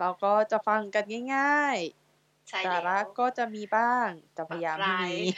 [0.00, 1.04] เราก็จะฟังกัน
[1.34, 2.09] ง่ายๆ
[2.52, 5.28] สาแล้ระวก็จะมีบ้างจะพยายามปะปให้รายมี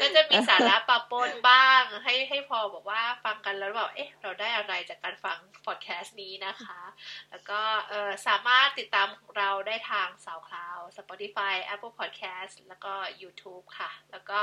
[0.00, 6.80] ก็จะมีสาระปะปนบ้าง ให้ให้พอบอกว่าฟังกันแล้วแบบเอ๊ะ เราได้อะไรจากการฟังพอดแคสต์นี้นะคะ
[7.30, 14.38] แล้วก็เออสามารถติดตามเราได้ทาง SoundCloud Spotify Apple Podcast แล้วก็ YouTube ค่ะ แล้วก็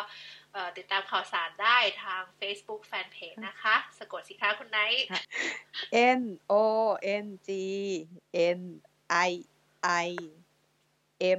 [0.53, 5.05] เอ่อติดตามข่าวสารได้ทาง Facebook Fanpage นะคะ สะกดสิคะคุณไนท์
[6.19, 6.53] N O
[7.23, 7.49] N G
[8.57, 8.61] N
[9.29, 9.31] I
[10.05, 10.09] I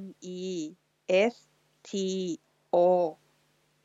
[0.01, 0.03] M
[0.39, 0.41] E
[1.33, 1.35] S
[1.89, 1.91] T
[2.75, 2.77] O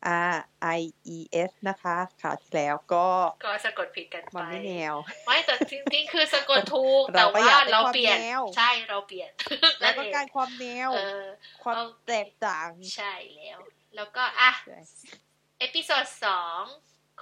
[0.04, 0.36] R
[0.78, 0.80] I
[1.16, 3.06] E S นะคะข่าวที่แล้วก็
[3.44, 4.94] ก็สะกดผิดกันไปมันไม่แนว
[5.26, 9.30] ไม่แต่จริงๆคือสะกดถูก แต่เราก็ว่าอยากได้เราความเปลี่ยนแนวใช่เราเปลี่ยน
[9.80, 11.24] แล้วก็นั่นเองการความแนวเออ
[11.62, 13.58] ความเอาแตกต่าง ใช่แล้ว
[13.96, 14.80] แล้วก็อะใช่
[15.58, 16.62] เอพิโซดสอง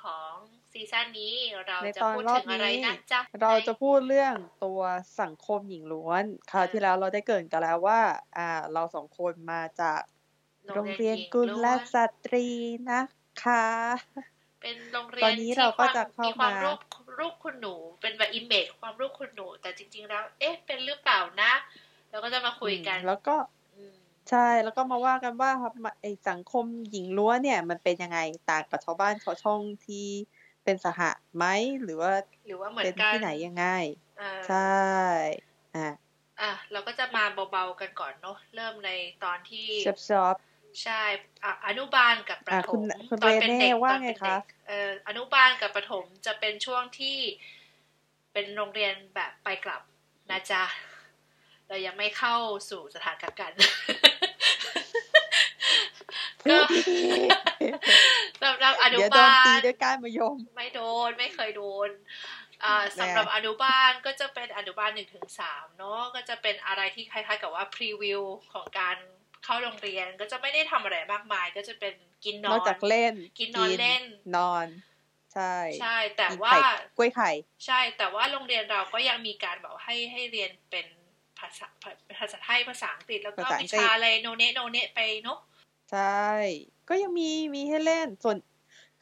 [0.03, 0.34] ของ
[0.73, 1.34] ซีซั่นนี้
[1.67, 4.34] เราในจะตอนพูดรอถึบงอะไรนี้นะจ๊ะเราจะพูดเรื่อง
[4.65, 4.81] ตัว
[5.20, 8.01] สังคมหญิงล้วน คราวที่แล้วเราได้เกรินกันแล้วว่า
[8.37, 10.01] อ่า เราสองคนมาจาก
[10.75, 12.47] โรงเรียนกุลหญิงและวนสตรี
[12.91, 13.03] นะ
[13.42, 13.67] คะ
[14.62, 16.81] เป็นโรงเรียตอนนนี้เราก็จะเข้ามีความมารูป
[17.19, 21.53] รูปคุณหนู เป็นแบบอิมเมจความรูปคุณหนู แต่จริง ๆ แล้ว เอ๊ะ เป็นหรือเปล่านะ
[22.11, 23.36] เราก็จะมาคุยกันอืมแล้วก็
[23.75, 23.95] อืม
[24.31, 28.19] ใช่แล้วก็มาว่ากันว่าครับมาไอสังคมหญิงล้วนเนี่ย มันเป็นยังไง
[28.51, 30.07] ต่างกับชาวบ้านชาวช่องที่
[30.65, 31.45] เป็นสหะไหม
[31.83, 32.13] หรือว่า
[32.47, 33.67] หรือว่าเหมือเป็นนกันที่ไหนยังไง
[34.19, 34.83] เออใช่
[35.75, 35.89] อะ
[36.41, 38.91] อะเราก็จะมาเบาๆกันก่อนเนาะเริ่มใน
[39.25, 40.35] ตอนที่ชอบชอบ
[40.83, 41.03] ใช่
[41.45, 47.19] อะอนุบาลกับประอะถคุณมคุณตอนเป็นเรเน่เด็กว่าตอนไงเป็นคะเด็กเอ่ออนุบาลกับประถมจะเป็นช่วงที่
[48.33, 49.83] เป็นโรงเรียนแบบไปกลับ
[50.31, 50.65] นะจ๊ะ
[51.69, 52.36] เรายังไม่เข้า
[52.70, 53.53] สู่สถานกักกัน
[56.51, 56.58] ก็
[58.42, 61.91] สำหรับอนุเดี๋ยวโดบานตีลด้วยก้านมะยม ไม่โดนไม่เคยโดน
[62.64, 68.23] อ่าแน่สำหรับอนุบาลก็จะเป็นอนุบาลหนึ่งถึงสามเนาะก็จะเป็นอะไรที่คล้ายๆ กับว่าพรีวิว
[68.53, 68.97] ของการ
[69.45, 71.95] เข้าโรงเรียนก็จะไม่ได้ทำอะไรมากมาย ก็จะเป็น
[72.25, 74.03] กินนนออกนจากเล่น กินนอนเล่น
[74.36, 74.67] นอน
[75.35, 76.61] ใช่ใช่แต่กินว่าไข่
[76.97, 77.30] กล้วยไข่
[77.67, 80.86] ใช่ แต่ว่าโรงเรียนเราก็ยังมีการแบบให้ให้เรียนเป็น
[81.39, 81.67] ภาษา
[82.19, 85.39] ภาษาไทยภาษาอังกฤษแล้วก็ภาษาอัวิงกฤษชาอะไรโนเนโนเนไปเนาะ
[85.92, 86.29] ใช่
[86.89, 88.36] ก็ยังมีมีให้เล่นส่วน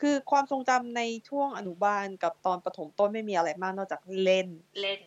[0.00, 4.48] คือความทรงจำในช่วงอนุบาลกับตอนประถมต้นไม่มีอะไรมากนอกจากเล่น
[4.82, 5.00] เล่น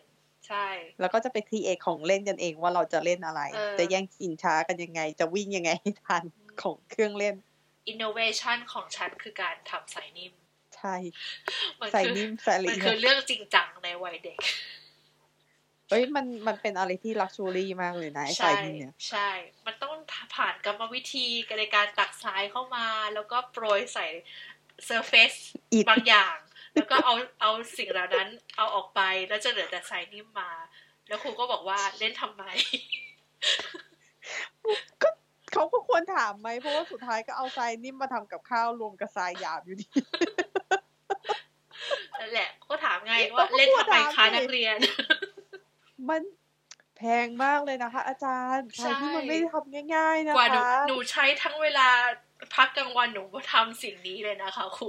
[0.48, 0.66] ใช่
[1.00, 6.22] แล้วก็จะไปครีเอทของเล่นกันเองว่าเราจะเล่นอะไรเออจะแย่งสินช้ากันยังไง จะวิ่งยังไงให้ทัน
[6.62, 7.34] ของเครื่องเล่น
[7.88, 10.32] อินโนเวชันของฉันคือการทำสายนิ่ม
[10.76, 10.94] ใช่
[11.80, 14.38] มันใส่คือนิ่มใส่ละมันเอีคืยอดเรื่องจริงจังในวัยเด็ก
[15.94, 19.30] เอ้ยมันมันเป็นอะไรที่ลักชูรี่มากเลยนะไอ้ใส่ใช่นิ่มเนี่ยใช่
[19.66, 19.92] มันต้อง
[20.34, 21.26] ผ่านกรรมวิธี
[21.58, 24.06] ในการตักทรายเข้ามา แล้วก็โปรยใส่
[24.86, 25.32] เซอร์เฟซ
[25.72, 26.36] อิฐบางอย่าง
[26.74, 30.50] แล้วก็เอาเอาสิ่งเหล่านั้นเอาออกไปแล้วจะเหลือแต่ทรายนิ่มมา
[31.08, 32.42] แล้วครูก็บอกว่าเล่นทำไม
[35.02, 35.08] ก็
[35.52, 39.86] เขาก็ควรถามไหมเพราะว่าสุดท้ายก็เอาทรายนิ่มมาทำกับข้าวรวมกับทรายหยาบอยู่ดี
[42.20, 44.78] นั่นแหละก็ถามไงว่าเล่นทำไมคะนักเรียน
[46.10, 46.22] มัน
[46.96, 51.88] แพงมากเลยนะคะ อาจารย์ใช่ทรายที่มันไม่ได้ทำง่ายๆนะกว่าหนูคะหนูใช้ทั้งเวลา
[52.54, 54.88] พักกลางวันหนูมาทำสิ่งนี้เลยนะคะครู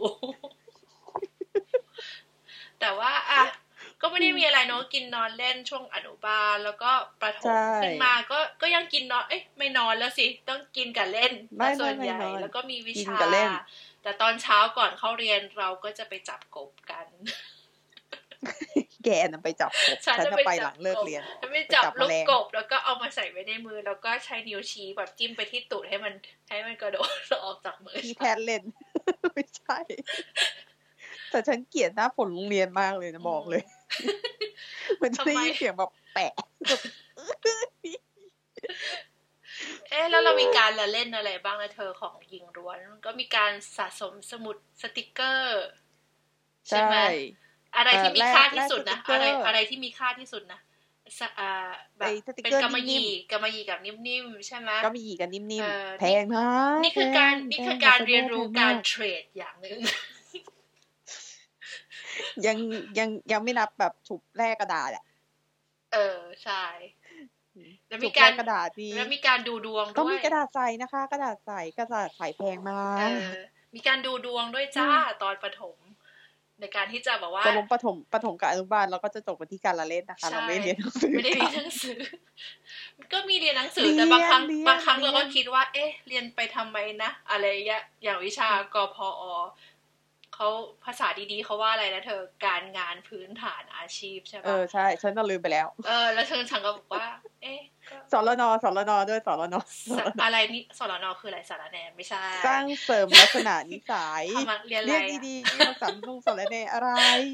[2.79, 3.43] แต่ว่าอะ
[4.01, 13.49] ก็ไม่ได้มีอะไรเนอะกินนอนเล่นช่วงอนุบาลแล้วก็ประถมใช่ขึ้นมาก็ก็ยังกินนอนเอ๊ะไม่นอนแล้วสิต้องกินกับเล่นไม่ส่วนไม่ใหญ่ไม่นอนแล้วก็มีวิกินชากับเล่น
[14.03, 17.07] แต่ตอนเช้าก่อนเข้าเรียนเราก็จะไปจับกบกัน
[19.05, 26.13] แกน่ะไปจับกบฉันฉันจะจะไปไปจับหลังเลิกกบเรียนจะไปจับไปจับลูกแมลงกบแล้วก็เอามาใส่ไว้ในมือ แล้วก็ใช้นิ้วชี้แบบจิ้มไปที่ตูดให้มัน
[26.50, 27.09] ให้มันกระโดด
[27.44, 28.63] ออกจากมือที่แทนเล่น
[29.33, 29.80] ไม่ใช่
[31.31, 33.63] แต่ฉันเกลียดหน้าฝนโรงเรียนมากเลยนะบอกเลย
[35.01, 36.33] มันจะได้ยินเสียงแบบแปะ
[36.68, 36.81] แบบ
[39.89, 45.63] เอ๊ะแล้วเรามีการละเล่นอะไรบ้างนะเธอของยิงร้วนก็มีการสะสมสมุดสติกเกอร์
[46.68, 46.95] ใช่ใช่ไหม
[47.77, 50.60] อะไรที่มีเอ่อค่าแลกที่สุดนะแลกสติกเกอร์อะไรอะไรที่มีค่าที่สุดนะ
[51.19, 51.50] สะอ่า
[51.98, 56.48] แบบไอ้สติกเป็นเกอร์กำมะหนิ่ยี่มกำมะหยี่กับนิ่มๆใช่ไหมก็มีหยีกันนิ่มเอ่อๆแพงนะ
[56.83, 59.80] นี่คือการแพงนี่คือแพงการขอโทษเรียนรู้แพงการมเทรดอย่างหนึ่ง
[62.45, 62.57] ยัง
[63.00, 65.04] ยังยังไม่นับแบบฉุบแลกกระดาษอะ
[65.94, 66.63] เออใช่
[67.88, 73.38] แล้วฉุมีบกาแลรกกระดาษนี่แล้วมีการดูดวงก็ด้วมียกระดาษใสนะคะ กระดาษใสกระดาษใสแพงมาเอกอ
[73.75, 74.89] มีการดูดวงด้วยจ้า
[75.24, 75.78] ตอนประถม
[76.62, 81.98] ในการที่จะแบบว่าตกลงประถมประถมกับอนุบาลเราก็จะจบกันที่การละเล่นนะคะใช่เราไม่เรียนหนังสือไม่ได้เรียนกัหนนังสือ
[83.13, 89.30] ก็มีเรียนหนังสือเรียนแต่บางครั้งเรียนบางครั้งเรียนเราก็คิดว่า เอ๊ะ เรียนไปทำไมนะ อะไรเงี้ยอย่างวิชากพอ
[90.35, 90.49] เขา
[90.85, 97.07] ภาษาดีๆเขาว่าอะไรนะเธอการงานพื้นฐานอาชีพใช่เอปะอใช่ ฉันก็ลืมไปแล้ว เออ แล้วเธอฉันก็บอกว่า
[97.43, 97.59] เอ๊ะ
[97.89, 99.55] ก็สรนสรนด้วยสรน
[99.97, 106.89] สะอะไรนี่สรนคืออะไรสารแหนไม่ใช่สร้างเสริมลักษณะนิสัยทำมาเรียนอะไรเรียกอะดีๆภาษาลุงสรเนอะไร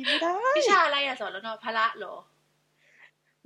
[0.07, 2.15] ไม่ได้วิชาอะไรอะสรนพละเหรอ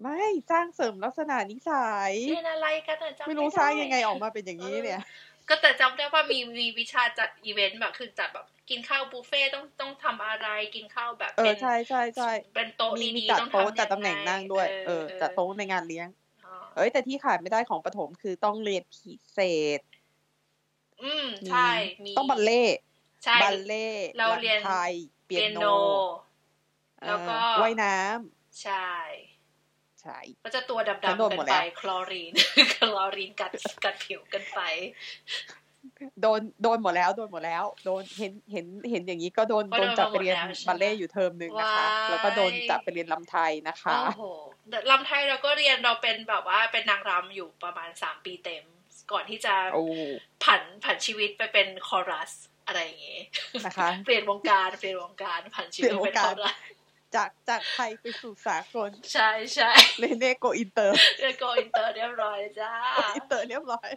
[0.04, 0.20] ไม่
[0.52, 5.02] สร้างเสริมลักษณะนิสัยเรียนอะไรกันอะจำไม่รู้ด้สร้างยังไงออกมาเป็นอย่างนี้เนี่ย
[5.50, 16.08] ก็แต่จำได้ว่ามีมีวิชาจัดอีเวนต์แบบคือจัดแบบกินข้าวบุฟเฟ่ต์ต้องต้องทำอะไรกินข้าวแบบเออเป็นใช่ใช่ใช่เป็นโต๊ะมีมีดีจัดๆต้องโต๊ะทำจัดตำแหน่งนั่งด้วยเออจัดโต๊ะในงานเลี้ยง
[16.46, 19.40] อ๋อเอ้ยแต่ที่ขาดไม่ได้ของปฐมคือต้องเรียนพิเศ
[19.78, 19.80] ษ
[21.04, 21.70] อืมใช่
[22.04, 22.78] มีต้องบัลเล่ต์
[23.26, 24.94] ใช่บัลเล่ต์เราเรียนลำไทย
[25.26, 25.66] เปีเปียยโนโน
[27.08, 28.90] แล้วก็เออว่ายน้ำใช่
[30.06, 32.34] ใช่ก็จะตัวฉันดำโดๆนกันหมดแล้ไปวคลอรีน
[32.76, 33.52] คลอรีนกัด
[33.84, 34.60] กัดผิวกันไป
[36.22, 44.24] โดนโดนหมดแล้วโดนหมดแล้ว โดนเห็นเห็นเห็นอย่างนี้ก็โดนก็โดโดนนจับมาหมดไปเรียนแล้วใช่ไหมบัลเล่ต์อยู่เทอมหนึ่งนะคะว้ายแล้วก็โดนจับไปเรียนลำไทยนะคะโอ้โห
[44.70, 48.64] แต่ลำไทยเราก็เรียนเราเป็นแบบว่าเป็นนางรำอยู่ประมาณสามปีเต็ม
[49.12, 49.84] ก่อนที่จะโอ้
[50.44, 52.32] ผันผันชีวิตไปเป็นคอรัส
[52.68, 53.24] อะไรอย่างเงี้ย
[53.66, 56.56] นะคะ เปลี่ยนวงการเปลี่ยนวงการผันชีวิตเปลี่ยนวเป็นงคการอรัส
[57.16, 63.90] จากจากไทยไปสู่สากล ใช่ใช่เลเน่โกอินเตอร์เรียนโกอินเตอร์เรียบร้อยจ้าโกอินเตอร์เรียบร้อย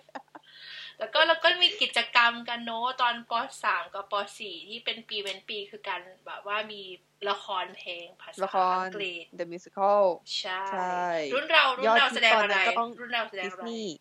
[0.99, 3.32] แล้วก็แล้วก็มีกิจกรรมกันเนอะตอนป
[3.65, 6.82] สามกับปสี่ที่เป็นปีเว้นปีคือการแบบว่ามี
[7.31, 10.03] ละครเพลงภาษาละครอังกฤษ The Musical
[10.38, 11.05] ใช่ใช่
[11.35, 13.97] รุ่นเรารุ่นยอดเราฮิตแสดงตอนอะไรนั้นก็ต้องรุ่นเราแสดงดิสอะไรนีย์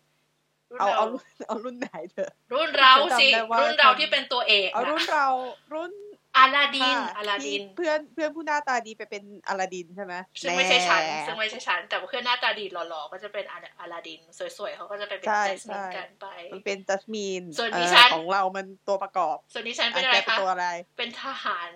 [0.70, 5.28] รุ่นเอาเราเอารุ่นเอารุ่นไหนเถอะ รุ่นเราสิฉันจำได้ว่ารุ่นเราทำที่เป็นตัวเอกเอารุ่นน่ะเรา
[5.74, 5.92] รุ่น
[6.38, 14.20] อาลาดินค่ะอาลาดินที่เพื่อนเพื่อนผู้หน้าตาดีไปเป็นอลาดินใช่ไหมซึ่งไม่ใช่ฉันแซึ่งไม่ใช่ฉันแต่ว่าเพื่อนหน้าตาดีหล่อๆก็จะเป็นอาอาลาดิน
[14.58, 20.66] สวยๆเขาก็จะไปเป็นใช่เจสมินใช่กันไป มันเป็นจัสมินส่วนเอ่ดิอฉันของเรามันตัวประกอบ ส่วนนี้ฉันเป็นอะอะไรแกเป็นคะตัวอะไร
[20.98, 21.70] เป็นทหาร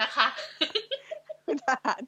[0.00, 0.26] นะคะ
[1.44, 2.00] เป็นทหาร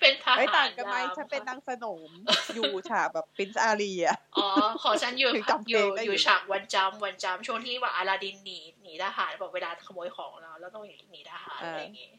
[0.00, 2.10] เป็นทหารไม่ต่างกันไหมยามฉันเป็นค่ะนางสนม
[2.54, 4.48] อยู่ฉากแบบปินซ์อารีอะอ๋อ
[4.82, 12.10] ของฉันอยู่ถึงจำเพอลยู่งได้ออยู่ยู่ฉากวันจำวันจำช่วงที่ว่าอาลาดินหนีหนีทหารบอกเวลาขโมยของเราแล้วต้องหนีทหารเออออะไรอย่างงี้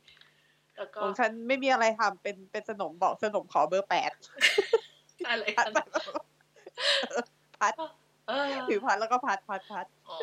[0.78, 4.12] แล้วก็ของฉันไม่มีอะไรทำเป็นเป็นสนมบอกสนมขอเบอร์แปด
[5.30, 5.84] อะไรพัดกัน
[7.60, 7.74] พัด
[8.28, 10.18] เออถือพัดแล้วก็พัดพัดพัดอ๋อ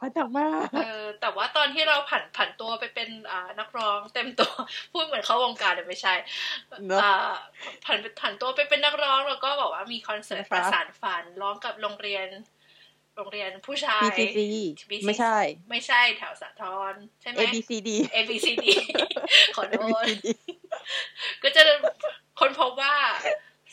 [0.00, 4.52] พัดจังมากเออแต่ว่าตอนที่เราผันผันตัวไปเป็นอ่านักร้องเต็มตัว
[4.92, 6.14] พูดเหมือนเข้าวงการแต่ไม่ใช่
[6.86, 7.34] เนอะอ่า
[7.84, 12.28] ผันผันตัวไปเป็นนักร้องแล้วก็บอกว่ามีคอนเสิร์ตนะคะประสานฝันร้องกับโรงเรียน
[13.16, 14.40] โรงเรียนผู้ชาย BCC
[14.90, 15.36] BCC ไม่ใช่
[15.70, 18.66] ไม่ใช่แถวสาทรใช่ไหม A B C D A B C D
[19.56, 20.26] ขอ A โท B ษ C D
[21.42, 21.62] ก็จะ
[22.40, 22.94] คนพบว่า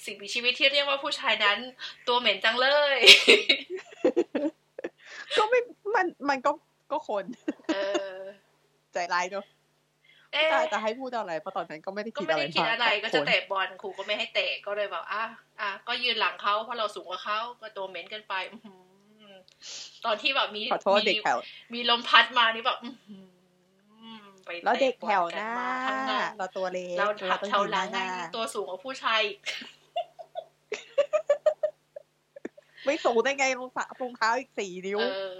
[0.06, 1.57] สิ่งมีชีวิตที่เรียกว่าผู้ชายนั้น
[2.07, 2.97] ตัวเหม็นจังเลย
[5.38, 5.59] ก็ไม่
[5.95, 6.51] มันมันก็
[6.91, 7.25] ก็คน
[7.68, 7.77] เอ
[8.12, 8.15] อ
[8.94, 9.45] ใจร้ายเนอะ
[10.33, 15.24] เอ๊ะแต่จะให้พูดอะไรเพราะตอนนั้นก็ไม่ได้ก็คิดไม่อะไรได้คิดอะไรมากก็บจะคนเตะบอลครูก็ไม่ให้เตะก็เลยแบบอะ
[15.62, 18.74] อะก็ยืนหลังเขาเพราะเราสูงกว่าเขาก็ตัวเหม็นกันไปอื้อหื
[19.31, 19.36] อ
[20.05, 21.38] ตอนที่แบบมีขอโทษมีเด็กแถว
[21.74, 23.27] มีลมพัดมานี่แบบอื้อหือ
[24.46, 29.38] ไปแล้วเด็กตะบอแถวกัหน้ามาทั้งนั้นเราตัวเล็กเราเราต้องแถวยืนหลังหน้านั่งตัวสูงกว่าผู้ชายอีก
[32.88, 35.34] ไม่สูงได้ไงรองเท้ารองเท้าอีกสี่นิ้วเออ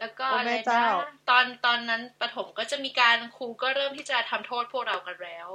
[0.00, 0.84] แล้วก็โอ้อะไรแม่นะเจ้า
[1.30, 5.48] ตอนตอนนั้นประถมก็จะมีการครูก็เริ่มที่จะทำโทษพวกเรากันแล้ว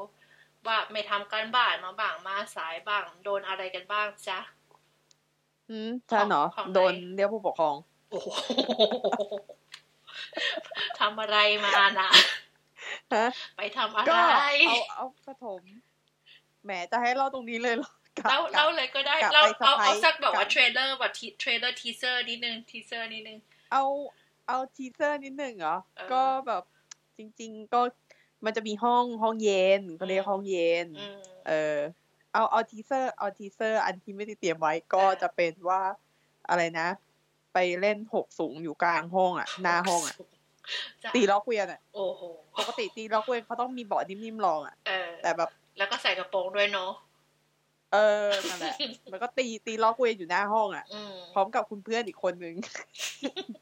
[0.68, 4.40] ว่าไม่ทำการบ้านมาบ้างมาสายบ้าง โดนอะไรกันบ้างจ๊ะ
[5.70, 7.76] อืมใช่เหรอของไหนโดนเรียกผู้ปกครอง
[8.10, 8.28] โอ้โห
[11.00, 12.10] ทำอะไรมานะ
[13.14, 13.26] ฮะ
[13.58, 15.62] ไปทำอะก็ไร เอาเอาปฐม
[16.64, 23.38] แหมจะให้เล่าตรงนี้เลยเหรอกะ เล่ากะเล่าเลยก็ได้กลับเล่าไปเอาสะพายเอาสักแบบว่ากับ trailer แบบ trailer teaser นิดนึง teaser นิดนึง
[23.72, 23.84] เอา
[24.48, 26.64] เอา teaser นิดหนึ่งเหรอเออก็แบบ
[27.18, 27.82] จริง ๆ ก็
[28.46, 31.78] มันจะมีห้องห้องเย็นก็เรียกห้องเย็นอืมเออ
[32.34, 35.82] เอาเอา teaser เอา teaser อันที่ไม่ได้เตรียมไว้ก็อ่าจะเป็นว่า
[36.50, 36.88] อะไรนะ
[37.54, 40.16] ไปเล่นหกสูงอยู่กลางห้องอะ หน้าห้องอะ
[41.04, 42.22] จ้ะตีล้อเกวียนอะโอ้โห
[42.58, 46.92] ปกติตีล้อเกวียนเขาต้องมีเบาะนิ่มๆรองอะเออแต่แบบ แล้วก็ใส่กระโปรงด้วยเนาะ
[47.94, 48.76] เออนั่นแหละ
[49.12, 52.56] มันก็ตีตีล้อเกวียนอยู่หน้าห้องอะอืมพร้อมกับคุณเพื่อนอีกคนนึง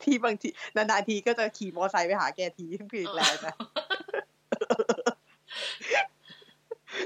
[0.04, 3.56] ที่บางทีนานๆทีก็จะขี่มอเตอร์ไซค์ไปหาแกทีทั้งคืนแล้วนะ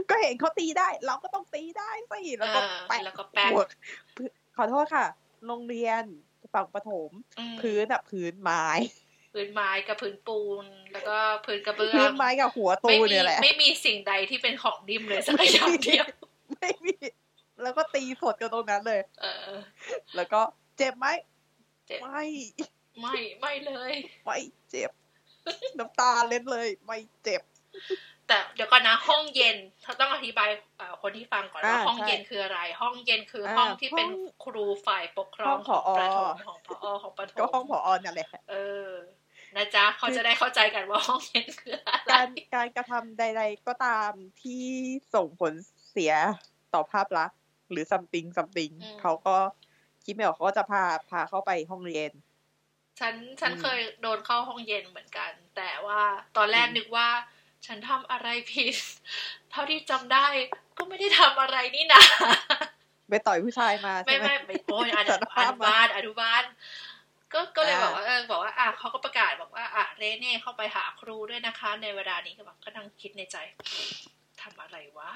[0.10, 3.65] ก็เห็นเขาตีได้ เราก็ต้องตีได้สิแล้วก็เออแปะแล้วก็แปะหัว
[4.58, 5.06] ขอโทษค่ะ
[5.48, 6.03] โรงเรียน
[6.53, 8.65] ฝั่งประถมอืมพื้นอะพื้นไม้
[9.34, 16.06] พื้นไม้กับพื้นปูน แล้วก็พื้นกระเบื้อพื้นงไม้กับหัวตูไม่มีเนี่ยแหละไม่มีสิ่งใดที่เป็นของดิมเลยสักอย่างเดียว
[16.60, 16.93] ไม่มี
[17.62, 19.60] แล้วก็ตีสดกันตรงนั้นเลย เออ
[20.15, 20.41] แล้วก็
[20.77, 21.07] เจ็บไหม
[21.88, 22.24] เจ็บ ไม่
[23.01, 23.93] ไม่ไม่เลย
[24.25, 24.38] ไม่
[24.69, 24.91] เจ็บ
[25.77, 27.41] น้ำตาเล็ดเลย ไม่เจ็บ
[28.27, 38.55] แต่เดี๋ยวก่อนนะห้องเย็นเขาต้องอธิบายเอ่อคนที่ฟังก่อนว่าอ่าห้องใช่เย็นคืออะไร ห้องเย็นคืออ่าห้องที่เป็นห้องครูฝ่ายปกครองห้ขอองงผอ ประถมของพอของประถมก็ห้องผอนั่นแหละ เอ
[38.88, 38.89] อ
[39.55, 44.63] นะจ๊ะเขาจะได้เข้าใจกันว่าห้องเย็นคืออะไร การการกระทำใด ๆ ก็ตามที่
[45.15, 45.53] ส่งผล
[45.94, 46.14] เสีย
[46.74, 47.38] ต่อภาพลักษณ์
[47.72, 49.36] หรือ something something อืมเขาก็
[50.06, 52.12] คิดไม่ออกเขาก็จะพาพาเข้าไปห้องเรียน
[53.00, 56.02] ฉันฉันอืมเคยโดนเข้าห้องเย็นเหมือนกัน แต่ว่า
[56.38, 57.10] ตอนแรกอืมนึกว่า
[57.66, 58.76] ฉันทำอะไรผิด
[59.52, 60.26] เท่าที่จำได้
[60.78, 62.04] ก็ไม่ได้ทำอะไรนี่นะ
[63.10, 66.44] ไปต่อยผู้ชายมาไม่ใช่ไหมไม่ไม่โอ้ยอนุสารภาอพนุมาบาลอนุบาล
[67.34, 73.38] ก็ก็เลยอ่าบอกว่าเออบอกว่าอะเขาก็ประกาศบอกว่าอะเรเน่เข้าไปหาครูด้วยนะคะ ในเวลานี้ก็แบบก็นั่งคิดในใจ
[74.44, 75.10] ทำอะไรวะ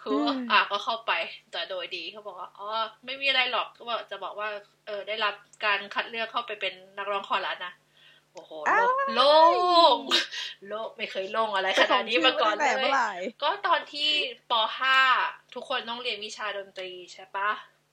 [0.00, 0.14] ครู
[0.50, 1.12] อะก็เข้าไป
[1.52, 2.68] แต่โดยดีเขาบอกว่าอ๋อ
[3.04, 4.48] ไม่มีอะไรหรอกก็บอกจะบอกว่า
[4.86, 7.72] เออได้รับการคัดเลือกเข้าไปเป็นนักร้องคอรัสนะ
[8.32, 8.52] โอ้โห
[9.14, 9.36] โล่
[9.96, 9.98] ง
[10.68, 13.12] โล่งไม่เคยโล่งอะไรขนาดนี้มาก่อนไปส่งชื่เลตั้งแต่เมื่ยอไหร่
[13.42, 14.10] ก็ตอนที่
[14.50, 14.52] ป
[15.02, 17.50] .5 ทุกคนต้องเรียนวิชาดนตรีใช่ปะ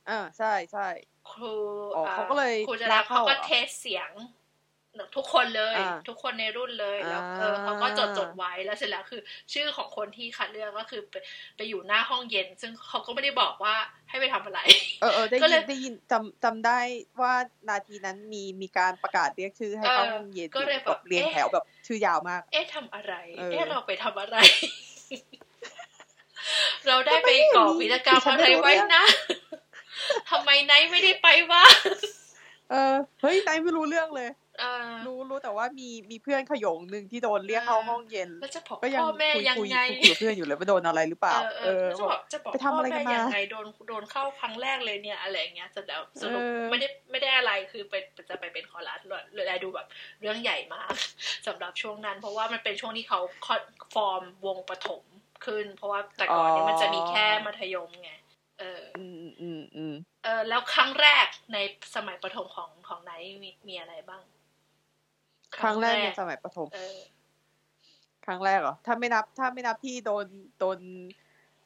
[0.10, 0.88] อ่าใช่ใช่
[1.32, 1.56] ครู
[1.96, 4.10] อ๋อเขาก็เลยครูจะลารักบเข้าเขาก็เหรอเทสเสียง
[5.16, 9.22] ทุกคนเลยอ่าทุกคนในรุ่นเลยแล้วอ่าเออเขาก็จดจดไว้แล้วเสร็จแล้วคือ
[9.54, 11.16] ชื่อของคนที่คัดเลือกก็คือไป
[11.58, 13.76] ไปอยู่หน้าห้องเย็น ซึ่งเขาก็ไม่ได้บอกว่า
[14.10, 14.60] ให้ไปทำอะไร
[15.02, 16.80] เออเออได้ก็เลยิยนได้ยินจำจำได้
[17.22, 17.34] ว่า
[17.70, 24.38] นาทีนั้นมีมีการประกาศเรียกชื่อให้เข้าเออห้องเย็นก็เลยแบบเรียงเอ๊ะแถวแบบชื่อยาวมาก เอ๊ะทำอะไร เออเอ๊ะเราไปทำอะไร
[26.88, 29.06] เราได้ไปก่อวิรกรรมฉันอะไม่ไรรู้ไว้เรื่องนะ
[30.30, 31.64] ทำไมไนท์ไม่ได้ไปวะ
[32.72, 34.45] เออเฮ้ยนายไม่รู้เรื่องเลยเออ
[35.06, 47.94] รู้รู้แต่ว่ามีมีเพื่อนขยงหนึ่งที่โดนเรียกเข้าห้องเย็นแล้วจะบอกก็ยังพ่อแม่คุยยังคุยไงคุยกับเพื่อนอยู่เลยว่าโดนอะไรหรือเปล่า เออเออจะบบออกกจะบอกไปทำอะไรกันพ่แม่มายังไงโดนโดนเข้าครั้งแรกเลยเนี่ยอะไรอย่างเงี้ยแต่แล้วสรุปเออไม่ได้ไม่ได้อะไรคือไป
[48.30, 49.88] จะไปเป็นคอรัสเลยเลยดูแบบ
[50.22, 50.94] เรื่องใหญ่มาก
[51.48, 53.64] สำหรับช่วงนั้น เพราะว่ามันเป็นช่วงที่เขาคอน
[53.96, 55.04] ฟอร์มวงประถม
[55.46, 58.12] ขึ้น เพราะว่าแต่ก่อนเนี้มันจะมีแค่มัธยมไง
[58.60, 61.58] เอออืมอืมอืมเออแล้วครั้งแรกใน
[61.96, 64.22] สมัยประถมของของไนท์มีมีอะไรบ้าง
[65.62, 66.98] ครั้งแรกในสมัยประถมเออ
[68.26, 70.26] ครั้งแรกเหรอถ้าไม่นับ ถ้าไม่นับที่โดน
[70.60, 70.80] โดน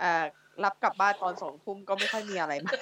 [0.02, 0.26] อ่า
[0.64, 2.80] รับกลับบ้านตอนสองทุ่มก็ไม่ค่อยมีอะไรมาก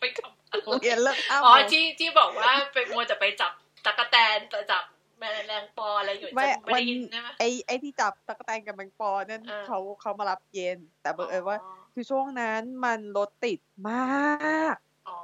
[0.00, 3.52] ไปทำโรงเรียนเลิกอ้าวอ๋อที่ที่บอกว่าไปมัวจะไปจับ
[3.84, 4.84] ตะกแตนจะจับ
[5.18, 13.60] แมลงปออะไรอยู่ไม่จะไม่วันได้ยินใช่ไหมไอไอที่จับตะกแตนกับแมงปอนั่นเออเขาเขามารับเย็น แต่บังเอิญว่าอ๋อคือช่วงนั้นมันรถติด
[13.90, 14.76] มาก
[15.08, 15.18] อ๋อ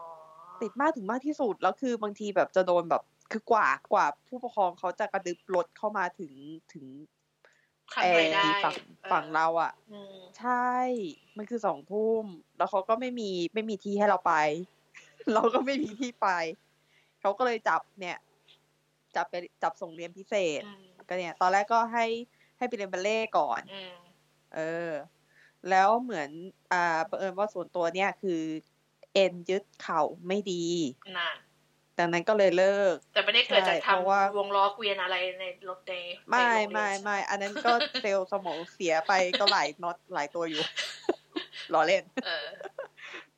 [0.62, 6.32] ติดมากถึงมากที่สุดแล้วคือบางทีแบบจะโดนแบบ คือกว่ากว่าผู้ปกครองเขาจะกระดึบรถเข้ามาถึง
[6.72, 6.86] ถึง
[7.92, 10.70] ขับเอไปอได้ฝั่งออฝั่งเราอะอืมใช่
[11.36, 12.24] มันคือสองทุ่ม
[12.56, 14.34] แล้วเขาก็ไม่มีไม่มีที่ให้เราไป
[15.32, 16.28] เราก็ไม่มีที่ไป
[17.20, 18.18] เขาก็เลยจับเนี่ย
[19.16, 22.06] จับไปจับส่งเรียนพิเศษอืมก็เนี่ย ตอนแรกก็ให้
[22.58, 23.94] ให้ไปเรียนบัลเล่ต์ก่อนอืม
[24.54, 24.90] เออ
[25.70, 26.30] แล้วเหมือน
[26.72, 28.42] อ่าบังเอิญว่าส่วนตัวเนี่ยคือ
[29.14, 30.64] เอ็นยึดเข่าไม่ดี
[31.18, 31.36] นาน
[31.98, 35.92] ดังนั้นก็เลยเลิก แต่ไม่ได้เกิดจากใช่เพราะว่าทำวงล้อเกวียนอะไรในรถใน
[36.28, 37.72] ไม่ในโรงเรียนไม่ไม่อันนั้นก็
[38.02, 40.62] เซลล์สมองเสียไปก็หลายน็อตหลายตัวอยู่
[41.72, 42.46] ล้อเล่นเออ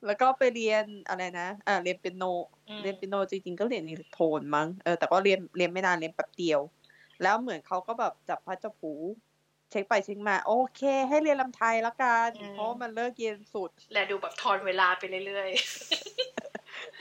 [0.05, 2.23] แล้วก็ไปเรียนอะไรนะอ่าเรียนเปียโน
[2.69, 6.59] อืมเรียนเปียโนจริงๆก็เรียนอิเล็กโทรนมั้งเออแต่ก็เรียนเรียนไม่นานเรียนแป๊บเดียว
[7.23, 8.93] แล้วเหมือนเขาก็แบบจับพลัดจับผลู
[9.71, 15.49] เช็คไปเช็คมา โอเค ให้เรียนรำไทยแล้วกันเพราะว่ามันเลิกเย็นสุด และดูแบบทอนเวลาไปเรื่อย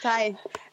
[0.05, 0.17] ใช่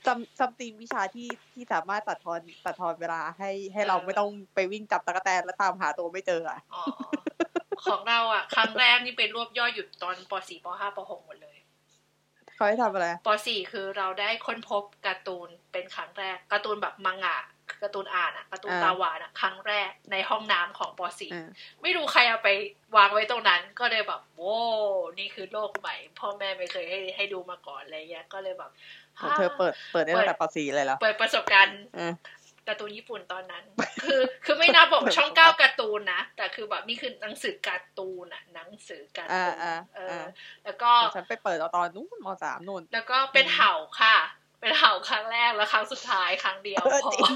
[0.05, 6.83] some something วิชาที่ที่สามารถตัดทอนตัดทอนเวลาให้ให้เราไม่ต้องไปวิ่งจับตั๊กแตนแล้วตามหาตัวไม่เจออะๆอ๋อ
[7.85, 11.57] ของเราอะ ครั้งแรกนี่เป็นรวบยอดอยู่ตอนป .4 ป .5 ป .6 หมดเลย
[12.55, 17.37] เขาให้ทำอะไรป .4 คือเราได้ค้นพบการ์ตูนเป็นครั้งแรกการ์ตูนแบบมังงะ
[17.83, 21.09] การ์ตูนอ่านอะการ์ตูนอ่าตาหวานอะครั้งแรกในห้องน้ำของปอ่า
[21.45, 22.49] .4 ไม่รู้ใครเอาไป
[22.95, 24.57] วางไว้ตรงนั้น ก็เลยแบบโว้
[25.19, 28.71] นี่คือโลกใหม่ พ่อแม่ไม่เคยให้ให้ดูมาก่อนอะไรเงี้ยก็เลยแบบ
[29.19, 32.13] ของเธอเปิดเปิดได้ตั้งแต่ป .4 เลยเหรอเปิดประสบการณ์อ่า
[32.67, 33.63] การ์ตูนญี่ปุ่นตอนนั้น
[34.03, 40.25] คือ คือไม่นับบอกช่องเก้าการ์ตูนนะ แต่คือแบบนี่คือหนังสือการ์ตูนอะหนังสือการ์อ่าตูนอ่าเอออ่า
[40.65, 44.17] แล้วก็ฉันไปเปิดเอาตอนนู้นมสามนู่น แล้วก็เป็นเห่าค่ะ
[44.61, 47.31] เป็นเห่าครั้งแรกแล้วครั้งสุดท้ายครั้งเดียวเออพอจริง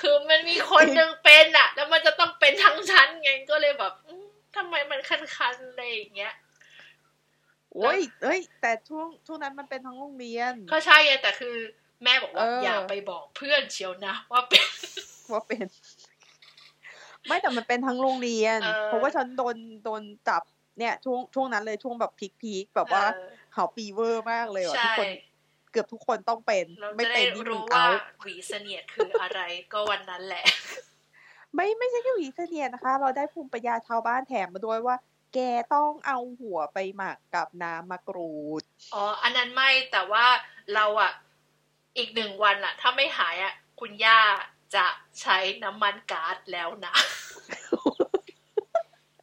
[0.00, 4.24] คือมันมีคนหนึ่งเป็นอะแล้วมันจะต้องเป็นทั้งชั้นไงก็เลยแบบอืม
[4.56, 6.34] ทำไมมันคันๆอะไรอย่างเงี้ย
[7.74, 11.56] โอ้ยเอ้ย แต่ช่วงช่วงนั้นมันเป็นทั้งโรงเรียน ก็ใช่ไงแต่คือ
[12.02, 14.66] แม่บอกว่าเออออย่าไปบอกเพื่อนเชียวนะว่าเป็น
[15.32, 15.66] ว่าเป็น
[17.26, 20.42] ไม่แต่มันเป็นทั้งโรงเรียนเออเพราะว่าฉันโดนโดนจับ
[20.78, 25.08] เนี่ยช่วงช่วงนั้นเลยช่วงแบบพีคพีคๆแบบว่าเออเห่าปีเวอร์มากเลยว่ะทุกใช่คน
[25.72, 27.84] เกือบทุกคนต้องเป็นเราไม่จะเป็ได้นนี่มึรู้งว่าเอา
[28.20, 29.40] หวีเสนียดคืออะไร
[29.72, 30.44] ก็วันนั้นแหละ
[31.54, 34.96] ไม่ไม่ใช่แค่หวีเสนียดนะคะ เราได้ภูมิปัญญาชาวบ้านแถมมาด้วยว่า
[35.34, 35.38] แก
[35.74, 38.62] ต้องเอาหัวไปหมักกับน้ำมะกรูด
[38.94, 40.26] อ๋อ อันนั้นไม่แต่ว่า
[40.74, 41.12] เราอะ
[41.98, 44.20] อีกหนึ่งวันอะถ้าไม่หายอะคุณย่า
[44.74, 44.86] จะ
[45.20, 46.94] ใช้น้ำมันก๊าซแล้วนะ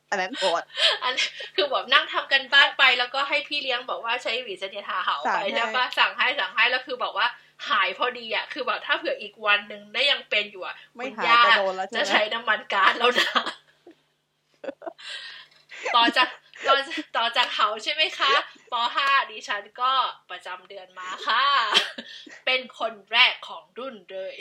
[0.09, 0.63] อันนั้นโหด
[1.03, 1.13] อัน
[1.55, 7.27] คือแบบนั่งทำกันบ้านไปแล้วก็ให้พี่เลี้ยงบอกว่าใช้หวีเสนียดทาเหาสั่ไปงให้แล้วก็สั่งให้สั่งให้แล้วคือบอกว่า
[7.69, 13.31] หายพอดีอะคือแบบถ้าเผื่ออีกวันหนึ่งได้ยังเป็นอยู่อะไม่คุณหายย่าจะโดนแล้วใช่จะไหมใช้น้ำมันก๊าซแล้วนะ
[15.95, 16.29] ต่อจาก
[16.67, 16.75] ต่อ
[17.17, 18.33] ต่อจากเขาใช่ไหมคะ
[18.71, 19.91] ป .5 ดิฉันก็
[20.29, 21.43] ประจำเดือนมาค่ะ
[22.45, 24.35] เป็นคนแรกของรุ่นเลย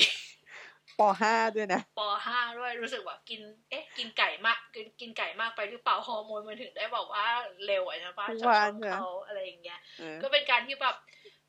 [0.99, 3.40] ปห้าด้วยนะป .5 ด้วยรู้สึกว่ากิน
[3.71, 7.26] เอ๊ะ กินไก่มากกินกินไก่มากไปหรือเปล่าฮอร์โมนมันถึงได้บอกว่า
[7.66, 10.97] เร็วอะใช่ปะทุกจากวันช่วงเหรอเขาอะไรอย่างเงี้ยเออก็เป็นการที่แบบ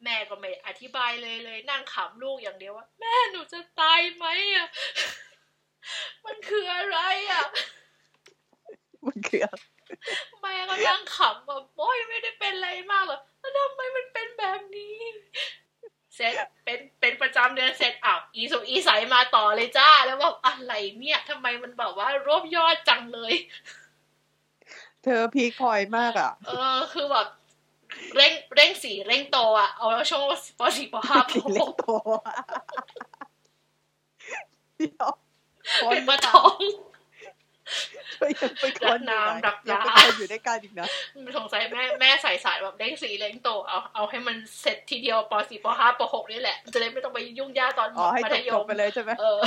[0.03, 4.67] แม่ก็ไม่อธิบายเลยเลย นั่งขำลูกอย่างเดียวว่า แม่หนูจะตายไหมอะ
[6.25, 6.97] มันคืออะไร
[7.31, 7.45] อะ
[9.05, 9.65] มันคืออะไร
[10.41, 14.97] แม่ก็นั่งขำแบบโอ้ยไม่ได้เป็นอะไรมากหรอกแล้วทำไมมันเป็นแบบนี้
[16.15, 16.33] เสร็จ
[16.65, 23.33] เป็นเป็นประจำเดือนเสร็จอะอีสุกอีใสมาต่อเลยจ้า แล้วแบบอะไรเนี่ยทำไมมันแบบว่ารวบยอดจังเลย
[25.03, 27.27] เธอพีคพอยมากอะ เออ คือแบบ
[28.15, 30.23] เร่งเร่งสีเร่งโตอะ เอาแล้วช่วง
[30.59, 31.85] ปสี่ปห้าปสีหเล็กกโต
[34.77, 35.09] เดี๋ยว
[35.89, 36.59] เป็นมาท้อง
[38.15, 39.78] ช่วยกันไปคนรักน้ำรักปลายังเป็นคนอยู่
[40.31, 40.87] ด้วยกันอีกนะ
[41.37, 49.39] สงสัยแม่แม่ใส่สายแบบเร่งสีเร่งโตเอาเอาให้มันเสร็จทีเดียวปสี่ปห้าปหกนี่แหละ จะได้ไม่ต้องไปยุ่งยากตอนอ๋อให้มัจธบยจบมไปเลยใช่ไหมเออ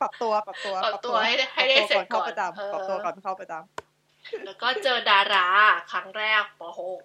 [0.00, 3.54] ปรับตัวปรับตัวปรับตัวให้ได้ให้ได้ปรับตัวเสร็จก่อนเข้าประจำเออปรับตัวก่อนเข้าประจ
[4.46, 5.46] แล้วก็เจอดารา
[5.92, 7.00] ครั้งแรกปหก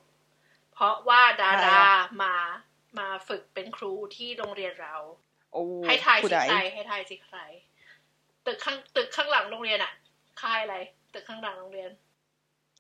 [0.74, 1.82] เพราะว่าดารา
[2.22, 2.36] มา
[3.00, 7.40] มาฝึกเป็นครูที่โรงเรียนเราำโอ้ให้ทายผู้สิใดใครให้ทายสิใคร
[8.46, 9.94] ตึกข้างตึกข้างหลังโรงเรียนอะ
[10.42, 10.78] ค่ายอะไร
[11.14, 11.90] ตึกข้างหลังโรงเรียน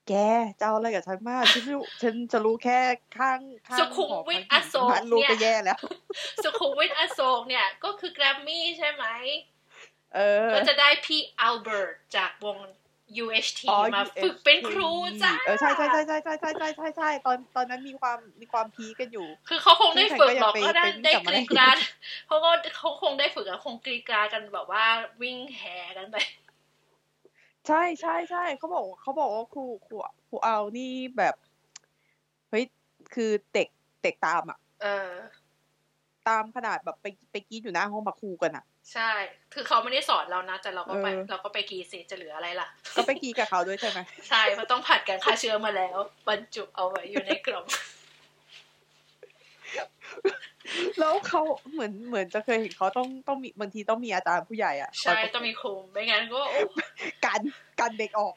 [0.10, 0.13] แก
[0.60, 2.80] จะเอาอะไรกับฉันมากฉันไม่รู้ฉันจะรู้แค่
[3.17, 3.39] ข้าง
[3.70, 5.80] ข้างสุขุมวิทหพักอโศกมันรู้เนี่ยก็แย่แล้ว
[6.43, 9.06] สุขุมวิทอโศกเนี่ย ก็คือแกรมมี่ใช่ไหม
[10.15, 12.58] เออ ก็จะได้พี่อัลเบิร์ตจากวง
[13.24, 14.89] UHT อ๋อมา UHT ฝึกเป็นครู
[15.24, 21.78] จ้าเออใช่ใช่ใช่ใช่ใช่ใช่ใช่ใช่ใช่ตอนตอนนั้นมีความมีความพีคกันอยู่ คือเขาคงได้ฝึกหรอกซึ่งก็ฉันก็ได้ยังไปได้ไปวิ่งกกลัรีบมาได้กราด
[22.28, 24.86] เขาก็เขาคงได้ฝึกอะคงกรีกราดกันแบบว่า
[25.22, 26.17] วิ่งแห่กันไป
[27.67, 29.95] ใช่ใช่ใช่เขาบอกเขาบอกว่าครูครู
[30.30, 31.36] ครูเอานี่แบบ
[32.49, 32.63] เฮ้ย
[33.13, 33.67] คือเด็ก
[34.03, 35.12] เด็กตามอะเออ
[36.27, 39.12] ตามขนาดแบบไปไปกรีดอยู่หน้าห้องมาครูกันอะ ใช่
[39.53, 43.99] คือเขาไม่ได้สอนเรานะแต่เราก็ไปเออ เราก็ไปกรีดสิจะเหลืออะไรล่ะ ก็ไปกรีดกับเขาด้วยใช่ไหม
[44.30, 47.65] ใช่เพราะต้องผัดกันฆ่าเชื้อมาแล้ว บรรจุเอาไว้อยู่ในกล่อง
[50.99, 56.62] แล้วเขาเหมือนเหมือนจะเคยเห็นเขาต้องต้องมีบางทีต้องมีอาจารย์ผู้ใหญ่อะใช่คยประกบต้องมีคุมไม่งั้นก็โอ้
[57.25, 57.41] กัน
[57.80, 58.36] กันเด็กออก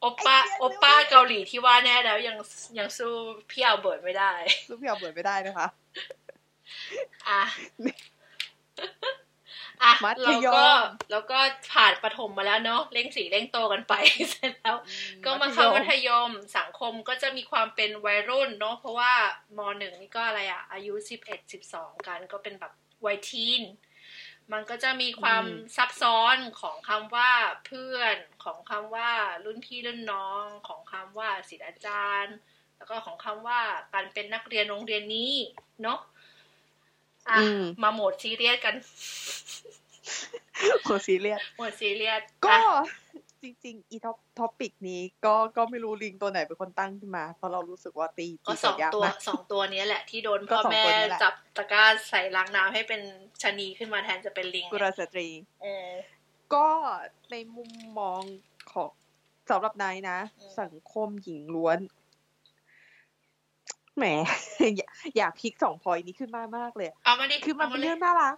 [0.00, 2.36] โอปป้าไอ้เหี้ยโอปป้าเกาหลีที่ว่าแน่แล้วยัง
[2.78, 3.12] ยังสู้
[3.50, 4.32] พี่อัลเบิร์ตไม่ได้
[4.68, 5.66] ลูกพี่เอาเบิร์ดไม่ได้นะคะ
[7.28, 7.42] อะ
[9.82, 10.68] อะมัธเรายมก็
[11.10, 11.38] แล้วก็
[11.72, 13.94] ผ่านประถมมาแล้วเนาะเร่งสีเร่งโตกันไป
[14.30, 14.76] เสร็จแล้ว
[15.24, 19.12] ก็มาเข้ามัธยมสังคมก็จะมีความเป็นวัยรุ่นเนาะเพราะว่า
[19.56, 22.72] มหนึ่งนี่ก็อะไรอะอายุสิบเอ็ดสิบสองกันก็เป็นแบบ
[23.06, 23.62] วัย teen
[24.52, 25.44] มันก็จะมีความ
[25.76, 27.32] ซับซ้อนของคำว่า
[27.66, 29.10] เพื่อนของคำว่า
[29.44, 32.36] รุ่นพี่รุ่นน้องของคำว่าศิษย์อาจารย์
[32.76, 33.60] แล้วก็ของคำว่า
[33.92, 35.32] การเป็นนักเรียนโรงเรียนนี้
[35.82, 36.00] เนาะ
[37.30, 38.74] อะอืมมาโหมดซีเรียสกัน
[40.84, 42.86] go serious โหมดซีเรียสก็อะ
[43.42, 53.02] จริงๆ อี top topic นี้ก็ก็ไม่รู้ลิงตัวไหนเป็นคนตั้งขึ้นมา เพราะเรารู้สึกว่าตีก็ตีสองยากตัวมากสองตัวเนี้ยแหละ ที่โดนก็พ่อสองแม่ตัวนี้แหละจับตะกร้าใส่ล้างน้ำให้เป็น
[53.42, 55.28] ชะนีขึ้นมาแทนจะเป็นลิงกุลสตรี
[55.62, 55.90] เออ
[56.54, 56.68] ก็
[57.30, 58.22] ในมุมมอง
[58.72, 58.90] ของ
[59.50, 61.78] สำหรับนายนะอืมสังคมหญิงล้วน
[63.96, 64.04] แหม
[64.76, 68.36] อยากอยากพลิกสองพอยนี้ขึ้นมามากเลยเอามาดิคือมันาเป็นลยเรื่องน่ารัก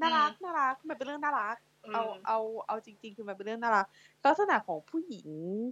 [0.00, 1.56] น่ารักอืมน่ารักมันเป็นเรื่องน่ารัก
[1.86, 3.86] อืมเอาเอาเอาจริง ๆ คือมันเป็นเรื่องน่ารัก
[4.26, 5.28] ลักษณะของผู้หญิง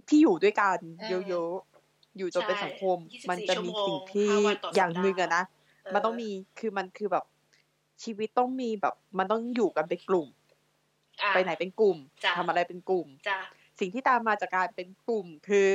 [0.09, 5.43] ที่อยู่ด้วยกันอืมเยอะๆอยู่จนเป็นใช่สังคม24มันจะมีสิ่งที่ชั่วโมงห้าวันต่อสัปดาห์อย่างหนึ่งอะนะ
[5.83, 7.25] เออมันต้องมีคือมันคือแบบ
[8.03, 10.27] ชีวิตต้องมีแบบ มันต้องอยู่กันเป็นกลุ่ม
[11.23, 13.37] อะไปไหนเป็นกลุ่มจ้ะทำอะไรเป็นกลุ่มจ้ะ
[13.79, 15.67] สิ่งที่ตามมาจากการเป็นกลุ่มคือ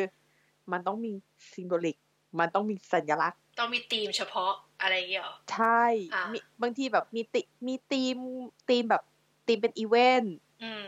[0.73, 1.13] มันต้องมี
[1.55, 1.97] ซิมโบลิก
[2.39, 8.17] มันต้องมีสัญลักษณ์ ต้องมีธีมเฉพาะอะไรอย่างเงี้ยเหรอ ใช่อะมีบางทีแบบมีติมีธีม
[8.69, 9.03] ธีมแบบ
[9.47, 10.87] ธีมเป็นอีเวนต์อืม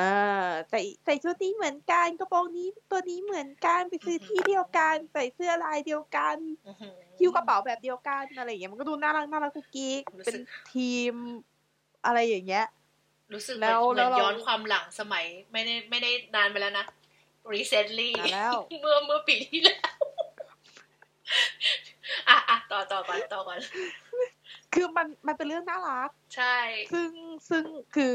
[0.00, 6.36] อ่าใส่ใส่ชุดนี้เหมือนกันกระโปรงนี้ตัวนี้เหมือนกันไปซื้อที่เดียวกัน ใส่เสื้อลายเดียวกัน
[6.66, 10.36] อื้อหือหิ้วกระเป๋าแบบเดียวกันอะไรอย่างเงี้ยมันก็ดูน่ารักน่ารักกุ๊กกิ๊กรู้สึกเป็น
[10.74, 11.14] ทีม
[12.06, 12.66] อะไรอย่างเงี้ย
[13.34, 16.86] รู้สึกเหแล้มือนวเหมือนแล้วเราย้อนความหลังสมัย ไม่ได้ไม่ได้นานไปแล้วนะ
[17.52, 20.01] recently นานแล้วเมื่อเมื่อปีที่แล้ว
[22.28, 23.58] อะอะต่อต่อก่อนต่อก่อน
[24.74, 26.56] คือมันมันเป็นเรื่องน่ารัก ใช่
[26.92, 27.10] ซึ่ง
[27.50, 28.12] ซึ่งคือ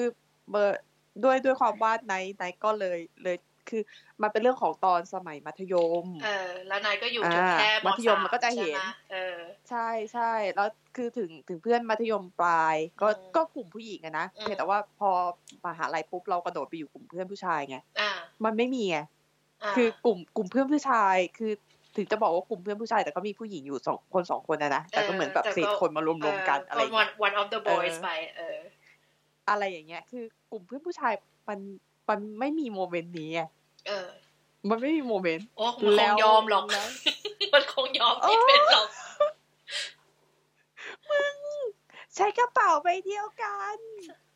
[0.49, 0.81] เบอร์
[1.23, 3.37] ด้วยด้วยความว่าไนท์ไนท์ก็เลยเลย
[3.69, 3.81] คือ
[4.21, 9.37] มันเป็นเรื่องของตอนสมัยมัธยม เออ แล้วนายก็อยู่จนอ่าแค่มมัธยมสามันก็จะเห็นใช่ไมเออ
[9.69, 15.09] ใช่ใช่ แล้วคือถึงถึงเพื่อนมัธยมปลาย ก็อืมก็กลุ่มผู้หญิงอะนะอืมเพียงแต่ว่าพอ
[15.65, 18.11] มหาลัยปุ๊บเรากระโดดไปอยู่กลุ่มเพื่อนผู้ชายไงอ่า
[18.45, 21.53] มันไม่มีไงาคือกลุ่มกลุ่มเพื่อนผู้ชาย คือ
[21.97, 28.57] ถึงจะบอกว่ากลุ่มเพื่อนผู้ชายแต่ก็มีผู้หญิงอยู่สองคนสองคนนะนะ แต่ก็เหมือนแบบแต่ก็เศษคนมารวมๆกันอะไรอย่างวัเงี้นย one of the boys เออไปเออ
[29.49, 31.13] อะไรอย่างเงี้ย คือกลุ่มเพื่อนผู้ชาย
[31.49, 31.59] มัน
[32.09, 33.41] มันไม่มีโมเมนต์นี้ไง
[33.87, 34.07] เออ
[34.69, 36.87] มันไม่มีโมเมนต์โอ้มันคงยอมหรอกแล้ว
[37.53, 38.87] มันคงยอมไม่เป็นหรอก
[42.15, 43.77] ใช้กระเป๋าใบเดียวกัน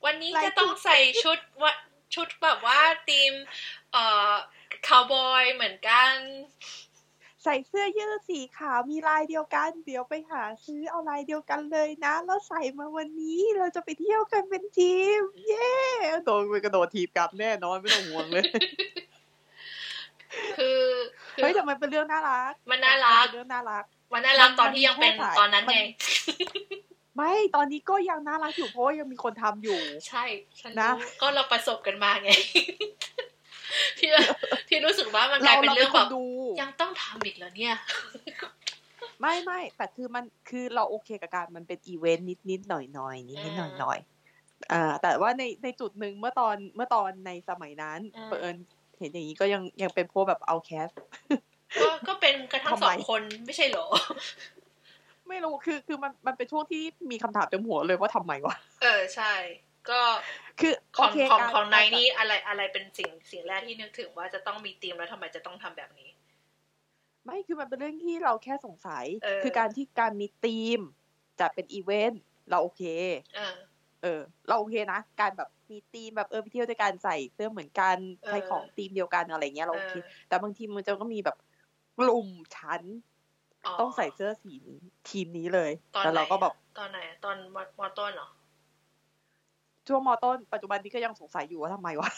[0.05, 1.73] วันนี้ลายจะต้องใส่ชุดว่า
[2.15, 3.33] ชุดแบบว่าทีม
[3.91, 4.31] เอ่อ
[4.87, 6.11] คาวบอยเหมือนกัน
[7.43, 15.71] ใส่เสื้อยืดสีขาวมีลายเดียวกัน เดี๋ยวไปหาซื้อเอาลายเดียวกันเลยนะ แล้วใส่มาวันนี้เราจะไปเที่ยวกันเป็นทีม เย้
[16.25, 18.45] โดนไปกระโดดทีบกลับแน่นอนไม่ต้องห่วงเลย
[20.57, 20.81] คือ
[21.35, 25.85] คือเฮ้ยแต่มันเป็นเรื่องน่ารัก มันน่ารักเป็นเรื่องน่ารัก มันน่ารักมันตอนที่ยังเป็นมันแค่ตอนนั้นไงมัน
[27.17, 30.23] ไม่ตอนนี้ก็ยังน่ารักอยู่เพราะว่ายังมีคนทำอยู่ ใช่
[30.59, 32.29] ฉันนะรู้ก็เราประสบกันมาไง
[33.99, 34.09] ที่
[34.69, 36.23] ที่รู้สึกว่ามันกลายเป็นเราเรื่องคแบนบดู
[36.61, 37.75] ยังต้องทำอีกเหรอเนี่ย
[39.21, 43.99] ไม่ไม่แต่คือมันคือเราโอเคกับการมันเป็นอีเวนต์นิดนิดหน่อยหน่อยนิดนิดหน่อยหน่อย
[44.71, 48.57] อ่าแต่ว่าในในจุดหนึ่งเมื่อตอนเมื่อตอนในสมัยนั้นอืมเผอิญ
[48.97, 50.87] เห็นอย่างนี้ก็ยังยังเป็นพวกแบบเอาแคส
[51.81, 53.85] ก็ก็เป็นกระทั่งทำสไมองคนไม่ใช่เหรอ
[55.27, 59.33] ไม่รู้คือคือมันมันเป็นช่วงที่มีคำถามเต็มหัวเลยว่าทำไมวะ เออใช่
[59.89, 60.01] ก็
[60.59, 66.09] คือของโเคของการของนายการนี่อะไรอะไรเป็นสิ่งสิ่งแรกที่นึกถึงว่าจะต้องมีธีมแล้วทำไมจะต้องทำแบบนี้
[67.25, 70.79] ไม่คือมันเป็นเรื่องที่เราแค่สงสัยเออคือการที่การมีธีม
[71.39, 72.83] จะเป็นอีเวนต์เราโอเค
[73.33, 73.55] เออ
[74.01, 81.37] เออ เราโอเคนะ การแบบมีธีมแบบเออไปเที่ยวด้วยกันใส่เสื้อเหมือนกันเออใช้ของธีมเดียวกันอะไรเงี้ยเราโอเคเออแต่บางทีมันจะก็มีแบบ
[81.97, 82.83] กลุ่มชั้น
[83.79, 88.27] ต้องใส่เสื้อสีนี้ทีมนี้เลยตอนแล้วไหนเราก็แบบตอนไหนอะตอนมมอต้นเหรอ
[89.91, 92.09] ช่วงมอต้นปัจจุบันนี้ก็ยังสงสัยอยู่ว่าทำไมวะ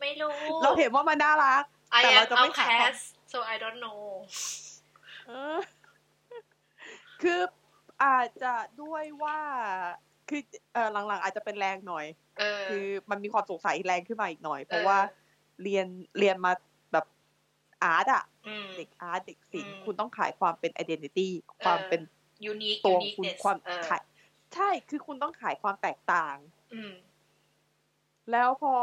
[0.00, 1.62] ไม่รู้ เราเห็นว่ามันน่ารัก
[1.98, 3.02] I แต่เรา am จะไม่ถาม outcast
[3.32, 4.00] so I don't know
[5.26, 5.58] เออ
[7.22, 7.40] คือ
[8.04, 9.38] อาจจะด้วยว่า
[10.28, 10.40] คือ
[10.72, 12.06] เออหลังๆ อาจจะเป็นแรงหน่อย
[12.38, 14.98] เออ คือมันมีความสงสัยแรงขึ้นมาอีกหน่อย เพราะเออว่า
[15.62, 15.86] เรียน
[16.18, 16.52] เรียนมา
[16.92, 17.06] แบบ
[17.82, 21.28] อาร์ตอะอืม เด็กอาร์ตเด็กศิลป์อืม คุณต้องขายความเป็น identity
[21.64, 22.00] ความเป็น
[22.52, 24.02] unique ตัว uniqueness คุณความเออขาย
[24.54, 26.36] ใช่คือคุณต้องขายความแตกต่าง
[26.74, 26.92] อืม
[28.32, 28.74] แล้วพอ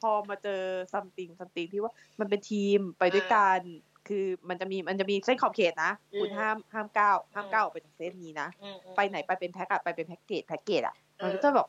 [0.00, 3.60] พอมาเจอ something something ที่ว่ามันเป็นทีมไปด้วยกัน
[4.08, 11.68] คือมันจะมีมันจะมีเส้นขอบเขตนะ คุณอืมห้ามห้ามก้าวห้ามอืมก้าวออกไปจากเส้นนี้นะอืมอืมไปไหนไปเป็นแพ็กอะไปเป็นแพ็กเกจแพ็กเกจอะเออมันก็จะแบบ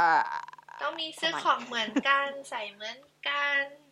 [0.00, 0.12] อ่า
[0.82, 3.64] ต้องมีซื้อทำไมของเหมือนกันใส่เหมือนกัน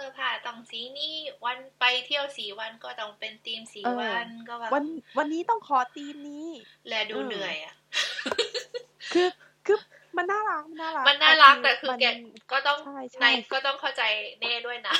[0.00, 4.84] สื้อผ้าต้องสีนี้วันไปเที่ยวสีวันก็ต้องเป็นธีมสีเออวันก็แบบวัน
[5.18, 6.46] วันนี้ต้องขอทีมนี้
[6.88, 7.74] แลดูเออเหนื่อยอะ
[9.12, 9.28] คือ
[9.66, 9.78] คือ
[10.16, 12.06] มันน่ารักมันน่ารักมันน่ารักแต่คือมันแก
[12.52, 14.02] ก็ต้องใช่ใช่ในก็ต้องเข้าใจ
[14.40, 14.96] เน่ด้วยนะ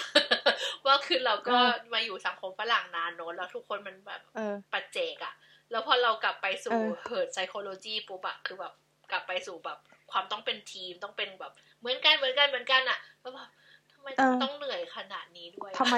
[0.86, 5.34] ว่าคือเราก็เออมาอยู่สังคมฝรั่งนานโน้นแล้วทุกคนมันแบบเออปัจเจกอะ
[5.70, 8.72] แล้วพอเรากลับไปสู่เออเฮิร์ดไซโคโลจีปุ๊บอะคือแบบ
[9.10, 9.78] กลับไปสู่แบบ
[10.12, 14.08] ความต้องเป็นทีมต้องเป็นแบบ เหมือนกันเหมือนกันเหมือนกันอะแล้วแบบทำไม
[14.42, 15.96] ต้องเหนื่อยขนาดนี้ด้วยทำไม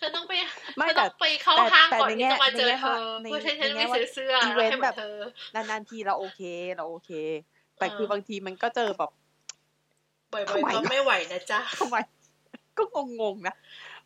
[0.00, 0.32] ฉันต้องไป
[0.76, 5.16] ไม่ฉันแต่ต้องไปเข้าแต่ห้างแต่ก่อนในที่แง่จะมาเจอในแง่เธอในเพื่อฉันในจะแง่ไปว่าซื้อเสื้ออีแล้วเวนให้ต์เหมือนแบบเธอ
[5.54, 6.42] นานๆทีเราโอเค
[6.76, 7.10] เราโอเค
[7.78, 9.10] แต่เออคือบางทีมันก็เจอแบบ
[10.32, 11.96] บ่อยทำไมๆก็ไม่ไหวนะจ๊ะทำไม
[12.78, 12.82] ก็
[13.20, 13.54] งงๆนะ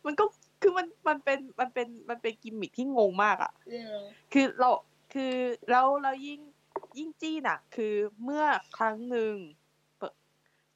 [0.05, 0.23] มันก็
[0.61, 3.95] คือมันมันเป็นมันเป็นมันเป็นกิมมิคที่งงมากอะอืม
[4.33, 4.71] คือเรา
[5.13, 5.33] คือ
[5.69, 6.39] แล้วแล้วยิ่ง
[6.97, 8.45] ยิ่งจี้น่ะ คือเมื่อ
[8.77, 9.64] ครั้งหนึ่งเปิด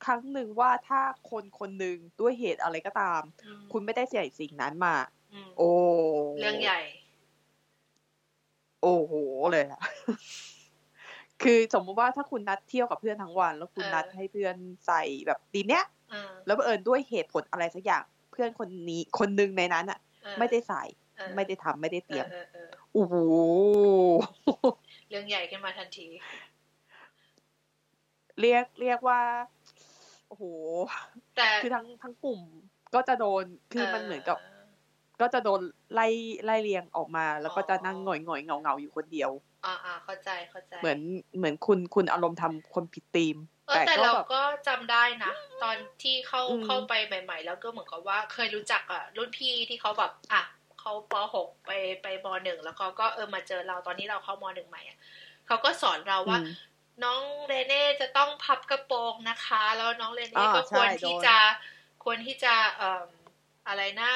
[0.05, 4.95] ครั้งหนึ่งว่าถ้าคนคนหนึ่งด้วยเหตุอะไรก็ตามอืมคุณไม่ได้ใส่สิ่งนั้นมา
[5.33, 5.69] อืมโอ้
[6.39, 6.79] เรื่องใหญ่
[8.81, 9.13] โอ้โห
[9.51, 9.81] เลยอะ
[11.43, 14.55] คือสมมติว่าถ้าคุณนัดเที่ยวกับเพื่อนทั้งวัน แล้วคุณเออนัดให้เพื่อน
[14.87, 15.83] ใส่แบบดีเนี้ย
[16.13, 20.83] อืมแล้วบังเอิญด้วยเหตุผลอะไรสักอย่างเพื่อนคนนี้คนหนึ่งในนั้นอะเออไม่ได้ใส่
[21.17, 23.15] เออไม่ได้ทำไม่ได้เตรียมเออเออเออโอ้โห
[25.09, 26.07] เรื่องใหญ่ขึ้นมาทันที
[28.41, 29.21] เรียกเรียกว่า
[30.29, 30.43] โอ้โห
[31.35, 32.41] แต่คือทั้งทั้งกลุ่ม
[32.93, 34.37] ก็จะโดนคือมันเหมือนกับ
[35.21, 35.61] ก็จะโดน
[35.93, 36.07] ไล่
[36.45, 39.31] ไล่เรียงออกมา แล้วก็จะนั่งหงอยหงอยเงาเงาอยู่คนเดียว
[39.65, 40.99] อ่าอ่าเข้าใจเข้าใจ เหมือน
[41.37, 43.37] เหมือนคุณคุณอารมณ์ทำคนผิดธีม
[43.67, 50.41] เออแต่ก็เราแบบก็จำได้นะ ตอนที่เข้าอืมเข้าไปใหม่ ๆ แล้วก็เหมือนกับว่าเคยรู้จักอะรุ่นพี่ที่เขาแบบอะ
[50.79, 54.97] เขาปหกไปไปมหนึ่งแล้วเขาก็เออมาเจอเราตอนนี้เราเข้ามหนึ่งใหม่อะ
[55.47, 56.45] เขาก็สอนเราว่าอืม
[57.03, 61.39] น้องเรเน่จะต้องพับกระโปรงนะคะ แล้วน้องเรเน่อ่าก็ควรใช่ที่โดนจะ
[62.03, 63.05] ควรที่จะเอ่อ
[63.67, 64.11] อะไรนะ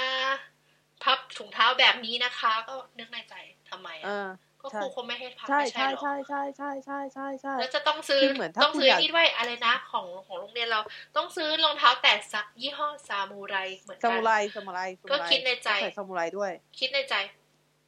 [1.03, 3.35] พับถุงเท้าแบบนี้นะคะ ก็นึกในใจ
[3.69, 4.29] ทำไมเออะอ
[4.61, 10.79] ก็ใช่ครูคงไม่ให้พับใช่ไม่ใช่ใช่หรอใช่ใช่ใช่ใช่ใช่ใช่แล้วจะต้องซื้อคือเหมือนถ้าต้องคุณซื้ออยากนี่ด้วยอะไรนะของของโรงเรียนเรา
[11.15, 17.15] ต้องซื้อรองเท้าแตะซะยี่ห้อซามูไรเหมือนซากัมูนไรซามูไรซามูไรก็คิดในใจต้องใส่ซามูไรด้วย คิดในใจ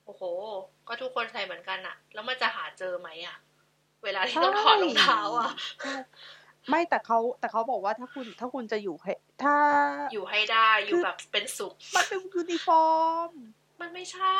[0.05, 0.23] โอ้โห
[0.87, 3.37] ก็ทุกคนใส่เหมือนกันอะแล้วมันจะหาเจอไหมอะ
[4.03, 5.95] เวลาที่ต้องถอดรองเท้าอะใช่
[6.69, 9.55] ไม่แต่เขาแต่เขาบอกว่าถ้าคุณถ้าคุณจะอยู่ให้ถ้า
[10.13, 13.29] อยู่ให้ได้อยู่คือแบบเป็นสุข มันเป็นยูนิฟอร์ม
[13.81, 14.37] มันไม่ใช่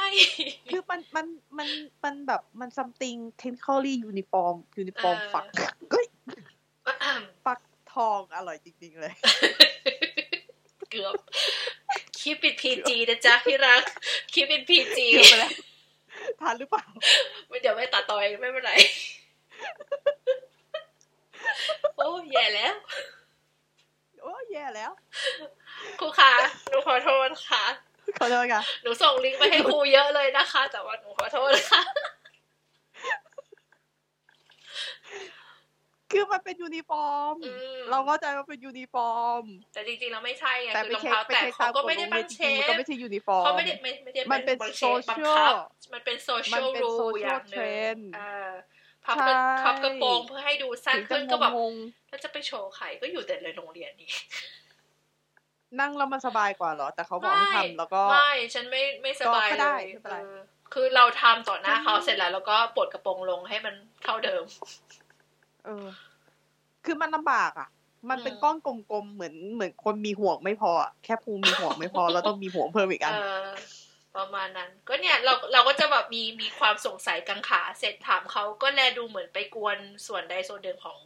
[0.72, 1.26] คือมันมัน
[1.58, 1.70] มัน
[2.04, 5.45] มันแบบมัน something technically uniform uniform เออ fuck
[5.91, 6.06] เฮ้ย
[7.46, 7.60] ฟัก
[7.94, 9.13] ทองอร่อยจริง ๆ เลย
[10.91, 11.13] เกือบ
[12.20, 13.84] คิดปิด PG นะจ๊ะพี่รัก
[14.34, 15.54] คิดปิด PG เกือบไปแล้ว
[16.41, 16.86] ทันหรือเปล่า
[17.62, 18.74] เดี๋ยวไม่ตัดต่อไม่เป็นไร
[21.98, 22.76] โอ้แย่แล้ว
[24.22, 24.91] โอ้แย่แล้ว
[26.00, 26.32] ครูคะ
[26.70, 27.65] หนูขอโทษค่ะ
[28.20, 31.84] ขอโทษค่ะ หนูส่งลิงก์ไปให้ครูเยอะเลยนะคะ แต่ว่าหนูขอโทษค่ะ
[36.12, 45.54] คือมันเป็นยูนิฟอร์ม อืม เราเข้าใจว่าเป็นยูนิฟอร์ม แต่จริงๆเราไม่ใช่ไงแต่คือไปรองเช็คเท้าไปแตะเช็คเขาตามก็กฎไม่โรได้งบัเรียงนจเชริงๆมันก็ฟไม่ใช่ยูนิฟอร์ม เขาไม่ได้ไม่ไม่ได้มันเป็นบังเชฟ social บังคับ
[45.94, 48.52] มันเป็นโซเชียลมันเป็นรู social อย่างหนึ่ง trend เออ
[49.06, 49.28] พับใช่
[49.63, 51.76] พับกระโปรงเพื่อให้ดูสั้นถึงจะขึ้นก็แบบงง
[52.10, 60.39] แล้วจะไปโชว์ไข่ก็อยู่แต่ในโรงเรียนนี่ๆนั่งแล้วมันสบายกว่าเหรอ แต่เขาบอกให้ทำแล้วก็ไม่ฉันไม่ไม่สบายก็เลได้ยไม่เป็นไรเออ
[60.74, 64.44] คือเราทำต่อหน้าเขาใช่เสร็จแล้ว แล้วก็ปลดกระโปรงลงให้มันเท่าเดิม
[65.65, 65.88] เออ
[66.86, 67.70] คือมันลำบากอะ
[68.10, 73.46] มันเป็นอืมก้อนกลมๆเหมือนเหมือนคนมีห่วงไม่พออะแค่ภูมิมีห่วงไม่พอแล้วต้องมีห่วงเพิ่มอีกอันเออ
[74.17, 80.99] ประมาณนั้น ก็เนี่ยเราเราก็จะแบบมีมีความสงสัยกังขา เสร็จถามเขาก็แลดูเหมือนไปกวนส่วนใดส่วนหนึ่งของ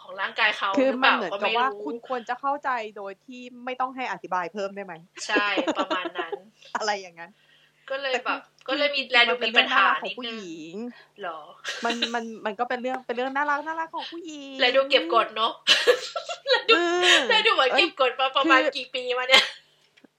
[0.00, 4.94] ของร่างกายเขาคือหรือเปมันล่าเหมือนก็กับไม่ว่ารู้คุณควรจะเข้าใจโดยที่ไม่ต้องให้อธิบายเพิ่มได้ไหม
[5.26, 5.46] ใช่
[5.78, 6.32] ประมาณนั้น
[6.78, 7.30] อะไรอย่างนั้น
[7.90, 10.76] ก็เลยแต่แบบคือก็เลยมีคือแลดูนเป็มีนเรื่ปัอญงน่าหารักของนิดผู้นึหงญิง
[11.20, 11.40] เหรอ
[11.84, 15.52] มันมันมันก็เป็นเรื่องเป็นเรื่องน่ารักน่ารักของผู้หญิงแลดูเก็บกดเนาะ
[16.68, 16.78] เอ
[17.14, 19.44] อแลดูเหมือนอ้เก็ยบกดมาประมาณคือกี่ปีมาเนี่ย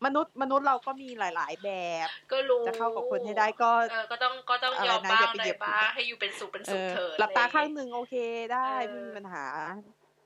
[0.05, 1.69] มนุษย์มนุษย์เราก็มีหลาย ๆ แบ
[2.05, 8.15] บ ก็รู้จะเข้ากับคนให้ได้ก็เออก็ต้องก็ต้องอะไรยอมนะบ้าองย่าไปอะไรเหยียบบ้างให้อยู่เป็นสุขเป็นเอสุขอเถิดหลับตาอะไรอย่ข้างเยหนึ่งโอเค
[8.53, 9.45] ได้เออไม่มีปัญหา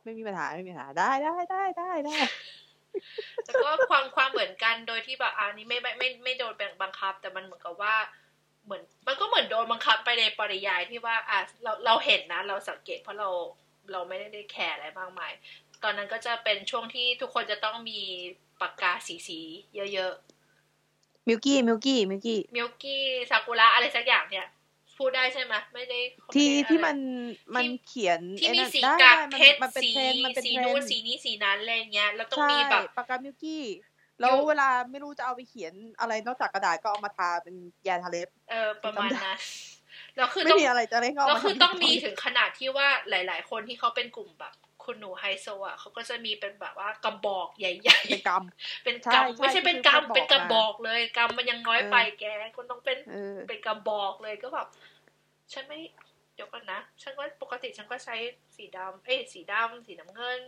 [0.03, 2.17] ไม่มีปัญหาไม่มีปัญหาได้ได้ได้ได้ได้
[3.45, 7.95] แล้วก็ความความเหมือนกันโดยที่แบบอันนี้ไม่ไม่ไม่ไม่โดนบังคับ แต่มันเหมือนกับว่า
[8.65, 13.29] เหมือน มันก็เหมือนโดนบังคับไปในปริยายที่ว่าอะเราเราเห็นนะ เราสังเกตเพราะเรา
[13.91, 15.31] เราไม่ได้ได้แคร์อะไรมากมาย
[15.83, 18.01] ตอนนั้นก็จะเป็นช่วงที่ทุกคนจะต้องมี
[18.61, 20.13] ปากกาสีสีๆเยอะ
[21.27, 24.47] มิลกี้มิลกี้มิลกี้ๆมิลกี้ซากุระอะไรสักอย่างเนี่ย
[24.97, 26.97] พูดได้ใช่ไหมไม่ได้เขาไม่ที่ได้อะไรที่มัน
[27.55, 33.63] มันเขียนที่ไอ้มีนั่นสีได้กากได้เพชรมันเป็นสีเทรนด์มันเป็นสีเทรนู้นนด์สีนี้สีนั้นอะไรเงี้ยแล้วต้องใช่มีแบบปากกามิลกี้
[34.19, 37.55] แล้วมิลเวลาไม่รู้จะเอาไปเขียนอะไรนอกจากกระดาษก็เอามาทาเป็น
[37.87, 39.37] ยาทาเล็บ เออประมาณนั้น
[40.15, 44.53] แล้วคือไม่ต้องมีอะไรจะเล่นก็เอาแล้วมาคือทำต้องมีเป็นถึงขนาดที่ว่าหลาย ๆ คนที่เขาเป็นกลุ่มแบบ
[44.85, 54.67] คุณหนูไฮโซอะเขาก็จะมีเป็นแบบว่ากระบอกใหญ่เป็นกรรมๆเป็นใช่กำใช่ไม่ใช่เป็นที่กำเขาบอกเป็นกระมาบอกเลยกำมันยังน้อยเออไปแกคุณต้องเป็นเออเป็นกระบอกเลยก็แบบ
[55.53, 55.79] ฉันไม่
[56.35, 58.15] เดี๋ยวก่อนนะฉันก็ปกติฉันก็ใช้
[58.55, 60.41] สีดำเอ้ยสีดำสีน้ำเงิน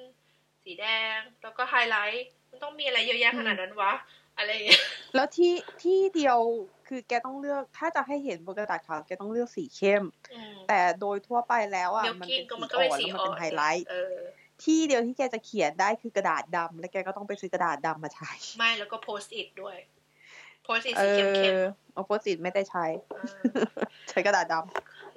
[0.64, 3.94] สีแดง แล้วก็ไฮไลท์มันต้องมีอะไรเยอะแยะขนาดนั้นวะ
[4.38, 4.82] อะไรอย่างเงี้ย
[5.16, 6.40] แล้วที่ที่เดียว
[6.88, 14.18] คือแกต้องเลือกถ้าจะให้เห็นบนกระดาษขาวแกต้องเลือกสีเข้มอืมแต่โดยทั่วไปแล้วอะเดี๋ยวมันกิเป็นนก็สีมันก็อ่เป็นอนสีแล้วมันอ่อเป็นนไฮไลท์เออ
[14.64, 19.78] ที่เดียวที่แกจะเขียนได้คือกระดาษดำแล้วแกก็ต้องไปซื้อกระดาษดำมาใช้ ไม่แล้วก็โพสต์อิทด้วย
[20.64, 21.54] โพสต์อิทเอสีอเข้ม
[21.94, 23.40] โอโพสิตไม่ได้ใช้ๆเออ
[24.10, 24.56] ใช้กระดาษด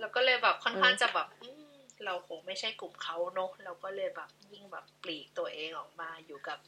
[0.00, 1.72] แล้วก็เลยแบบค่อนข้างเออจะแบบอืม
[2.04, 6.58] เราคงไม่ใช่กลุ่มเขาเนอะเราก็เลยแบบยิ่งแบบปลีกตัวเองออกมาอยู่กับ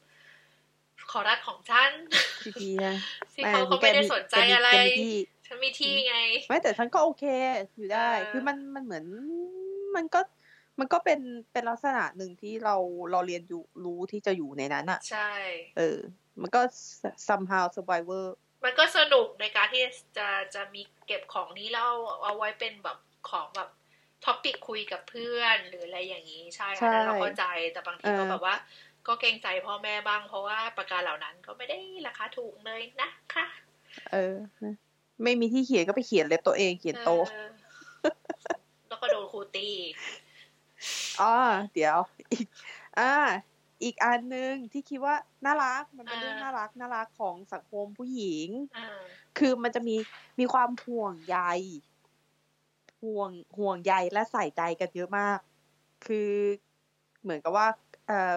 [1.12, 2.94] คอรัสของฉันำพี่พีนะ
[3.34, 5.14] ที่เขาเขาไม่ได้สนใจอะไรแกมีที่
[5.46, 6.16] ฉันมีที่ไง
[6.48, 7.24] ไม่แต่ฉันก็โอเค
[7.76, 9.04] อยู่ได้เออคือมันมันเหมือน
[9.96, 10.20] มันก็
[10.78, 11.20] มันก็เป็น
[11.52, 12.76] เป็นลักษณะหนึ่งที่เรา
[13.10, 15.30] เราเรียนอยู่รู้ที่จะอยู่ในนั้นอะ ใช่
[15.78, 15.98] เออ
[16.40, 16.60] มันก็
[17.28, 18.26] somehow survivor
[18.64, 19.84] มันก็สนุกในการที่
[20.18, 22.98] จะจะมีเก็บของนี้แล้วเอาเอาไว้เป็นแบบ
[23.30, 23.70] ของแบบ
[24.24, 28.56] topic คุยกับเพื่อนหรืออะไรอย่างนี้ใช่ใช่อันนั้นเราเข้าใจแต่บางทีก็เออแบบว่า
[29.06, 33.46] ก็เกรงใจพ่อแม่บ้าง เพราะว่าปากกาเหล่านั้นก็ไม่ได้ราคาถูกเลยนะคะ
[34.12, 34.36] เออ
[35.22, 37.48] ไม่มีที่เขียนก็ไปเขียนเล็บตัวเองเขียนโตเออ
[38.88, 39.94] แล้วก็โดนครูตีอีก
[41.20, 41.34] อ๋อ
[41.74, 41.96] เดี๋ยว
[42.32, 42.46] อีก
[42.98, 43.12] อ่า
[43.84, 48.88] อีกอันหนึ่งที่คิดว่าน่ารัก มันเป็นเรื่องน่ารักน่ารักของสังคมผู้หญิงอ่า
[49.38, 49.96] คือมันจะมี
[50.38, 51.38] มีความห่วงใย
[53.02, 55.38] ห่วงห่วงใยและใส่ใจกันเยอะมาก
[56.06, 56.30] คือ
[57.22, 57.68] เหมือนกับว่า
[58.06, 58.34] เอ่อ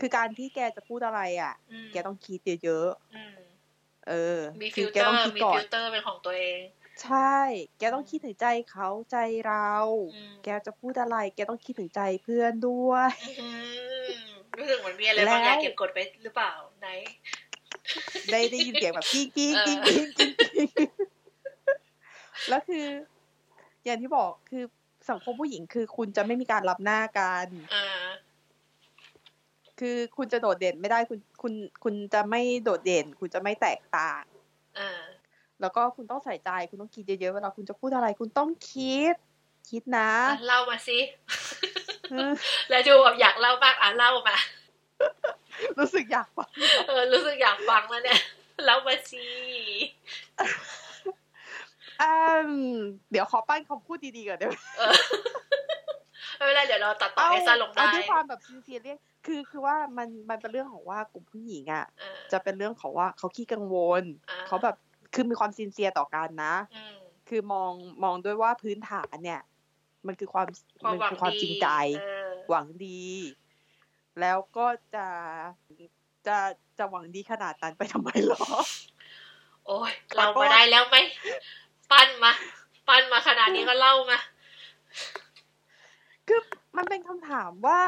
[0.00, 6.60] คือการที่แกจะพูดอะไรอะอืมแกต้องคิดเยอะอืมๆเออ มีคืฟิอลแกเตอต้องร์คิดมีก่อฟินลเตอร์เป็นของตัวเอง
[7.02, 7.38] ใช่
[7.78, 9.72] แกต้องคิดถึงใจเขาใจเรา
[10.14, 13.48] อืมแกจะพูดอะไร แกต้องคิดถึงใจเพื่อนด้วยอื
[14.04, 16.88] มรู้สึกเหมือนมีอะไรบางอย่างแล้วเก็บกดไปหรือเปล่าไหน
[18.30, 20.90] ได้ได้ยินเสียงแบบกิ้งกิ้งเออกิ้งกิ้งกิ้งกิ้ง
[22.48, 22.86] แล้วคือ
[23.84, 24.64] อย่างที่บอกคือ
[25.10, 27.86] สังคมผู้หญิงคือคุณจะไม่มีการล้ำหน้ากันอ่า
[29.80, 31.52] คือคุณจะโดดเด่นไม่ได้คุณคุณ
[31.84, 34.22] คุณจะไม่โดดเด่น คุณจะไม่แตกต่าง
[34.78, 35.00] อ่า
[35.60, 39.14] แล้วก็คุณต้องใส่ใจคุณต้องคิดเยอะๆเวลาคุณจะพูดอะไรคุณต้องคิด
[39.70, 40.98] คิดนะอะเล่ามาสิ
[42.10, 42.32] เออ
[42.70, 44.36] แล้วดูแบบอยากเล่ามากอะเล่ามา
[45.78, 46.48] รู้สึกอยากฟัง
[46.88, 48.20] เออรู้สึกอยากฟังแล้วเนี่ย
[48.64, 49.26] เล่ามาสิ
[52.02, 52.12] อื
[52.72, 52.74] ม
[53.10, 54.94] เดี๋ยวขอปั้นคำพูดดีๆก่อนเดี๋ยวเออ
[56.36, 64.76] ไม่เป็นไรเดี๋ยวเราตัดต่อให้สั้นลงได้เอาด้วยความแบบซีเรียสเรียก คือคือว่ามันมันเป็นเรื่องของว่ากลุ่มผู้หญิงอะเออจะเป็นเรื่องของว่าเขาขี้กังวลอ่าเขาแบบ
[65.14, 66.96] คือมีความซินเซียต่อกันนะอืม
[67.28, 67.72] คือมอง
[68.04, 69.40] มองด้วยว่าพื้นฐานเนี่ย
[70.06, 70.46] มันคือความ
[70.82, 71.68] ความมันหวังคือความดีจริงใจ
[72.00, 73.04] เออหวังดี
[74.20, 75.06] แล้วก็จะ
[76.26, 76.38] จะ
[76.78, 78.44] จะหวังดีขนาดนั้นไปทำไมหรอ
[79.66, 80.96] โอ้ยเรามาได้แล้วไหม
[81.90, 82.32] ปั้นมา
[82.88, 84.18] ปั้นมาขนาดนี้ก็เล่ามา
[86.28, 86.40] คือ
[86.76, 87.80] มันเป็นคำถามว่า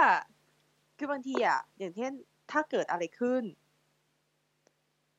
[1.02, 2.12] คือบางทีอะอย่างเช่น
[2.52, 3.42] ถ้าเกิดอะไรขึ้น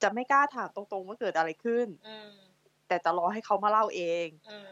[0.01, 2.29] จะไม่กล้าถามตรงๆว่าเกิดอะไรขึ้นอืม
[2.87, 4.69] แต่จะรอให้เขามาเล่าเองอืม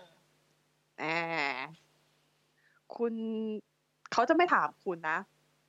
[1.02, 1.18] อ่า
[2.96, 3.14] คุณ
[4.12, 5.18] เขาจะไม่ถามคุณนะ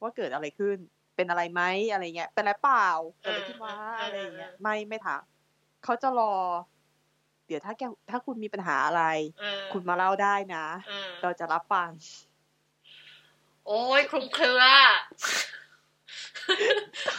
[0.00, 0.76] ว่าเกิดอะไรขึ้น
[1.16, 2.88] เป็นอะไรไหมอะไรเงี้ยเป็นอะไรเปล่า
[3.20, 5.22] เกิดอะไรขึ้นมาอะไรเงี้ยไม่ไม่ถาม
[5.84, 6.34] เขาจะรอ
[7.46, 9.02] เดี๋ยวถ้าแกถ้าคุณมีปัญหาอะไร
[9.40, 11.88] เออคุณมาเล่าได้นะเออเราจะรับฟัง
[13.72, 14.62] โอ้ยคลุมเครือ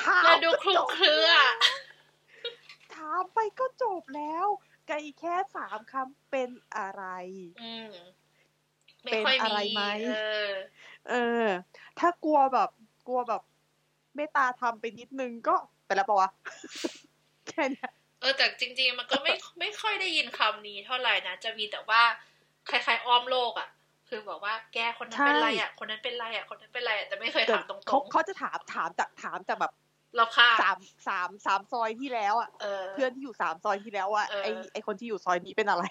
[0.06, 1.30] ถามเราดูคลุมเครือ
[2.96, 4.46] ถามไปก็จบแล้ว
[4.88, 7.04] ไกลแค่สามคำเป็นอะไร
[7.62, 7.92] อืม
[9.04, 10.14] เป็นค่อยอะไรไหมเอ
[10.50, 10.52] อ
[11.10, 11.46] เออ
[12.00, 12.70] ถ้ากลัวแบบ
[13.08, 13.42] กลัวแบบ
[14.16, 16.30] เมตตาทำไปนิดนึงก็ไปแล้วปะวะ
[17.48, 22.02] แค่เนี้ยเออแต่จริง ๆ มันก็ไม่ไม่ค่อยได้ยินคำนี้เท่าไหร่นะ จะมีแต่ว่า
[22.70, 23.70] คล้ายๆอ้อมโลกอะ
[24.14, 35.84] คือบอกว่าแกคนนั้นเป็นไรอะ คนนั้นเป็นไรอะ คนนั้นเป็นไรอะแต่ไม่เคยถามตรเขางเขาจะถามถามจากถามจากแบบๆเราค่าสามสามสามซอยที่แล้วอะเออเพื่อนที่อยู่สามซอยที่แล้วอะเออไอไอคนที่อยู่ซอยนี้เป็นอะไร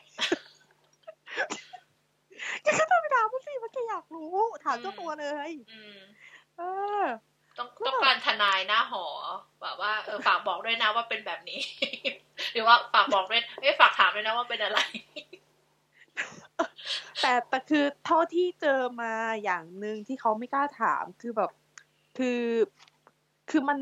[2.63, 5.99] แกก็ต้องไปถามมันสิมันแกอยากรู้ ถามเจ้าตัวเลยอืม
[6.59, 6.63] เอ
[7.03, 7.05] อ
[7.59, 9.05] ต้องต้องการทนายหน้าหอ
[9.63, 11.61] แบบว่าเออฝากบอกด้วยนะว่าเป็นแบบนี้
[12.53, 14.79] หรือว่าฝากบอกด้วยไม่ฝากถามด้วยนะว่าเป็นอะไร
[17.21, 19.13] แต่แต่คือเท่าที่เจอมา
[19.45, 21.51] อย่างหนึ่งที่เขาไม่กล้าถามคือแบบ
[22.19, 22.43] คือ
[23.51, 23.79] คือมัน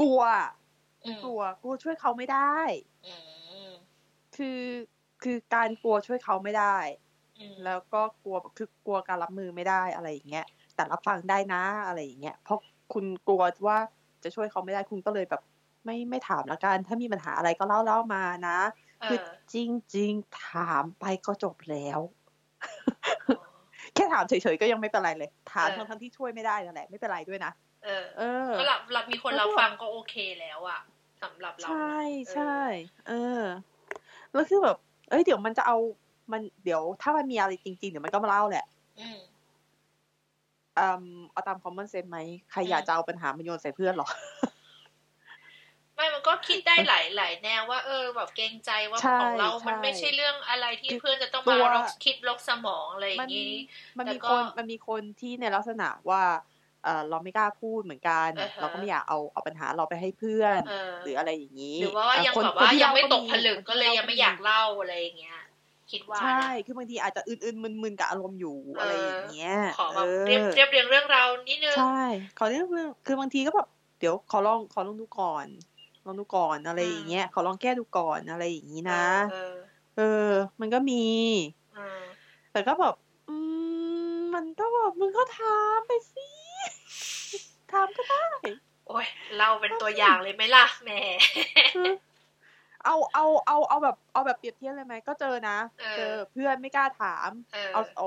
[0.00, 0.20] กลัว
[1.04, 2.56] อืมกลัวกลัวช่วยเขาไม่ได้
[3.06, 3.14] อื
[3.68, 3.70] ม
[4.36, 4.62] คือ
[5.22, 6.76] คือการกลัวช่วยเขาไม่ได้
[7.38, 12.58] อืมแล้วก็กลัวคือกลัวการรับมือไม่ได้อะไรอย่างเงี้ยแต่รับฟังได้นะอะไรอย่างเงี้ยเพราะ
[12.92, 13.78] คุณกลัวว่า
[14.24, 15.42] จะช่วยเขาไม่ได้คุณก็เลยแบบ
[15.84, 19.56] ไม่ไม่ถามละกันถ้ามีปัญหาอะไรก็เล่าเล่ามานะเอ คืออจ
[19.96, 22.00] ริง ๆ ถามไปก็จบแล้ว
[23.94, 27.52] แค่ถามเฉยๆก็ยังไม่เป็นไรเลย ถามเออทั้งๆที่ช่วยไม่ได้นั่นแหละไม่เป็นไรด้วยนะ
[27.84, 30.80] เออเออก็รับรับมีคนแล้วรับก็ฟังก็โอเคแล้วอะ
[31.22, 32.60] สำหรับเราใช่เออใช่
[33.08, 33.42] เออ
[34.32, 34.76] แล้วคือแบบ
[35.10, 35.76] เอ้ยเดี๋ยวมันจะเอา
[36.32, 38.66] มันเดี๋ยวถ้ามันมีอะไรจริงๆเดี๋ยวมันก็มาเล่าแหละ
[39.00, 39.18] อืม
[40.78, 42.18] อืมเอาตามคอมมอนเซนไหม
[42.50, 44.49] ใครอยากจะเอาปัญหามาโยนใส่เพื่อนหรอไม่มัน
[46.30, 53.52] ก็คิดได้หลายหลายแนวว่า เออ แบบเกรงใจว่าใช่ของเรา มันใช่ไม่ใช่เรื่องอะไรที่คือเพื่อนจะต้องตัมาวลกคิดลกสมองอะไรอมัย่างนี้
[53.98, 56.22] มันแต่มีก็คนมันมีคนที่ในลักษณะว่า
[56.84, 65.38] เออเราไม่กล้าพูดเหมือนกันอ่าฮะเราก็ไม่อยากเอาเอาปัญหาเราไปให้เพื่อนเออหรืออะไรอย่างนี้หรือว่าเยังคนแบบว่าคนที่ยังไม่เล่ตกผลึกคนก็เลยที่ยังไม่อยากเล่าอะไรอย่างเงี้ย
[65.90, 72.02] คิดว่าใช่นะคือบางทีอาจจะอื่นๆมึนๆกับอารมณ์อยู่เออออะไรอย่างเงี้ย ขอแบบออเรียบเรียบเรียงเรื่องราวนิดนึง ใช่
[72.38, 73.68] ขอเรื่องเรื่องคือบางทีก็แบบ
[73.98, 75.69] เดี๋ยวขอลองขอลองดูก่อนล
[76.10, 79.56] องดูก่อนอะไรอย่างเงี้ยขอลองแก้ดูก่อนอะไรอย่างนี้นะเออ
[79.96, 80.30] เออ
[80.60, 81.04] มันก็มี
[81.74, 82.02] เออ
[82.52, 82.94] แต่ก็แบบ
[83.28, 83.34] อื
[84.16, 86.28] มมันก็แบบมึงก็ถามไปสิ
[87.72, 88.26] ถามก็ได้
[88.88, 89.06] โอ้ย
[89.36, 90.90] เล่าเป็นตัวอย่างเลยไหมล่ะแหม
[91.74, 91.94] เออ
[92.84, 98.02] เอาเอาเอาเอาแบบเอาแบบเปรียบเทียบเลยไหมก็เจอนะเออเจอเพื่อนไม่กล้าถาม เออเอาโอ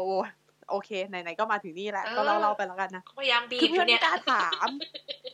[0.70, 4.70] โอเคไหนๆก็มาถึงนี่แหละเออก็เล่าเล่าไปแล้วกันนะพยายามบีคือบอเพื่อนยู่เนี่ไม่ยกล้าถาม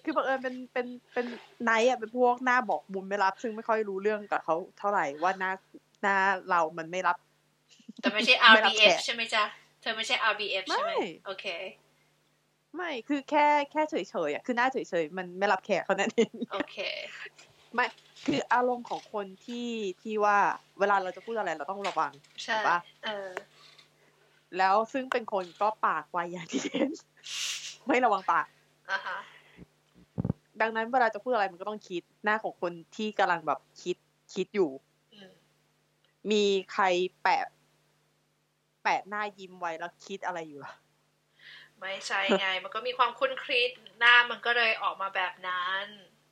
[0.03, 1.25] คือบังเอิญเป็นเป็นเป็น
[1.63, 5.51] ไนท์อะเป็นพวกหน้าบอกบุญไม่รับ ซึ่งไม่ค่อยรู้เรื่องกับเขาเท่าไหร่ว่าหน้า
[6.01, 6.15] หน้า
[6.49, 7.15] เรามันไม่รับ
[8.01, 9.43] แต่ไม่ใช่ไม่รับแข RBF กใช่ไหมจ๊ะ
[9.81, 11.45] เธอไม่ใช่ RBF ใช่ไหมไม่โอเค
[12.75, 13.95] ไม่คือแค่แค่เฉ
[14.27, 16.77] ยๆอะคือหน้าเฉยๆมันไม่รับแขกเขานั่นเองโอเค
[17.73, 17.85] ไม่
[18.25, 19.69] คืออารมณ์ของคนที่
[20.01, 20.37] ที่ว่า
[20.79, 22.11] เวลาเราจะพูดอะไรเราต้องระวัง
[22.43, 23.29] ใช่ถูกปะเออ
[24.57, 26.89] แล้วซึ่งเป็นคนก็ปากไวอย่างที่เห็น
[27.87, 28.47] ไม่ระวังปาก
[28.89, 29.17] อ่าฮะ
[30.61, 33.97] ดังนั้นเวลาจะพูดอะไรมันก็ต้องคิดหน้าของคนที่กำลังแบบคิด
[34.33, 34.69] คิดอยู่
[35.13, 35.31] อืม
[36.31, 36.43] มี
[36.73, 36.83] ใคร
[37.21, 37.43] แปะ
[38.83, 40.73] แปะหน้ายิ้มไว้แล้วคิดอะไรอยู่ล่ะ
[41.79, 43.69] ไม่ใช่ไง มันก็มีความคุ้นคิด
[43.99, 45.85] หน้ามันก็เลยออกมาแบบนั้น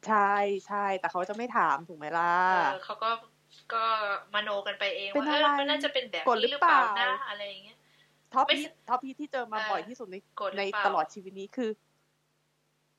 [0.07, 0.33] ใช่
[0.67, 3.11] ใช่แต่เขาจะไม่ถามถูกไหมล่ะเออเขาก็
[3.73, 3.83] ก็
[4.33, 7.76] มโนกันไปเองเป็นว่าเออะไรอมันน่าจะเป็นแบบกดหรืนี้อหรือเปล่าเปล่านะอะไรอย่างเงี้ย
[8.33, 11.69] ท็อปไม่พีใช่ท็อปพีที่เจอมาเออบ่อยที่สุดในกดหรือในเปล่าตลอดชีวิตนี้คือ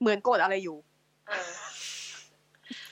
[0.01, 0.77] เหมือนโกรธอะไรอยู่
[1.29, 1.51] เออ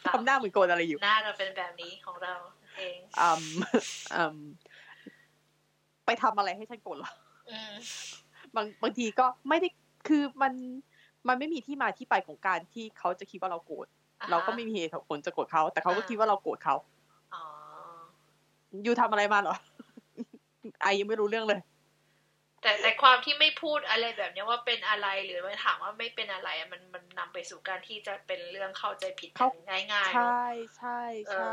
[0.06, 2.34] ทำหน้าเหมือนโกรธอะไรอยู่ หน้าเราเป็นแบบนี้ของเรา
[2.76, 3.42] เองอืม
[4.14, 4.38] อืม
[6.06, 7.10] ไปทำอะไรให้ฉันโกรธเหรอ
[7.50, 7.72] อืม
[8.54, 9.68] บางบางทีก็ไม่ได้
[10.08, 10.52] คือมัน
[11.28, 13.86] มันไม่มีที่มาที่ไปของการที่เขาจะคิดว่าเราโกรธ
[14.20, 16.74] อ่าฮะเราก็ไม่มีเหตุผลจะโกรธเขา แต่เขาก็อ่าคิดว่าเราโกรธเขา
[17.34, 17.42] อ๋อ
[18.84, 19.56] อยู่ทำอะไรมาเหรอ
[20.82, 21.60] ไอยังไม่รู้เรื่องเลย
[22.62, 29.52] แต่แต่ความที่ไม่พูดอะไรแบบเนี้ยว่าเป็นอะไรหรือว่าถามว่าไม่เป็นอะไรอะมันมันนำไปสู่การที่จะเป็นเรื่องเข้าใจผิดกัเข้าน
[29.92, 30.40] ง่ายๆใชเนอะ่
[30.76, 31.44] ใช่เออใช่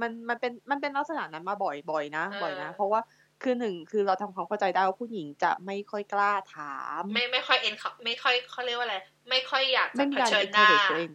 [0.00, 3.00] มันมันเป็นมันเป็นลักษณะนั้นมาบ่อยบ่อยนะเออบ่อยนะ เพราะว่า
[3.42, 8.96] คือหนึ่งคือเราทำความเข้าใจได้ว่าผู้หญิงจะไม่ค่อยกล้าถาม ไม่ไม่ค่อยเอ็นเขาไม่ค่อยเขาเรียกว่าอะไร
[9.30, 11.10] ไม่ค่อยอยากจะไม่มีเผการชิญเอ็นหน้าตัวเอง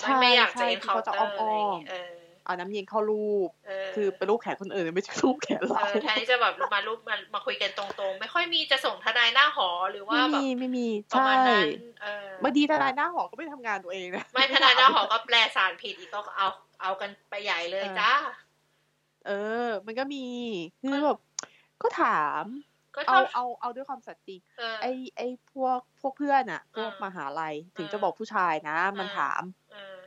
[0.00, 1.88] ใช่ไม่ไม่อยากใช่จะเอ็นคือเคาเขาน์จะเตอร์อ้อะไรออย่างมเงี้ย
[2.44, 11.66] เออเอาน้ำเย็นเข้ารูปเออคือเป็นรูปแขนคนอื่นไม่ใช่รูปแขนเราเออแทนที่จะแบบมารูปมามาคุยกันตรงๆ ไม่ค่อยมีจะส่งทนายหน้าหอหรือว่าไม่แบบมีไม่มีประใช่มาณนั้น
[12.02, 16.48] เออบางทีทนายหน้าหอก็ไม่ทำงานตัวเองนะไม่ทนายหน้าหอก็แปลสารผิดอีกก็เอา
[16.82, 18.12] เอากันไปใหญ่เลยเออจ้า
[19.26, 19.30] เอ
[19.66, 20.26] อ มันก็มี
[20.80, 21.18] คือแบบ
[21.82, 22.44] ก็ถาม
[22.96, 24.86] ก็เอาเท่าเอาเอาด้วยความสัตย์จริงเออไอ
[25.16, 25.22] ไอ
[25.52, 29.42] พวกพวกเพื่อนอะพวกอ่ามมหาลัยถึงอ่าจะบอกผู้ชายนะ มันอ่าถาม
[29.72, 29.98] เออ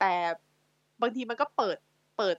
[0.00, 0.14] แต่
[1.02, 1.76] บางทีมันก็เปิด
[2.16, 2.36] เปิด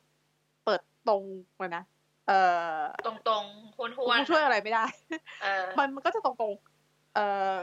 [0.65, 1.23] เปิดตรง
[1.59, 1.83] มานะ
[2.27, 2.31] เอ
[2.71, 4.85] อตรงตรงๆห้วนกูห้วนช่วยอะไรไม่ได้
[5.43, 7.19] เออมันมันก็จะตรงๆเอ
[7.51, 7.53] อ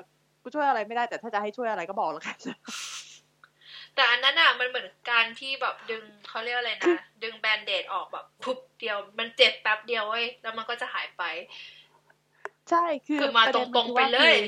[0.43, 2.37] กูช่วยอะไรไม่ได้แต่ถ้าจะให้ช่วยอะไรก็บอกแล้วกัน
[3.95, 11.23] แต่อันนั้นอะมันเหมือนการที่แบบดึงเขาเรียกอะไรคืนะอดึงแบนเดดออกแบบพุบเดียว มันเจ็บแป๊บเดียวเว้ยแล้วมันก็จะหายไป
[12.71, 14.39] ใช่คือคือมาประตด็นรนงคือๆไปว่าเลยคือ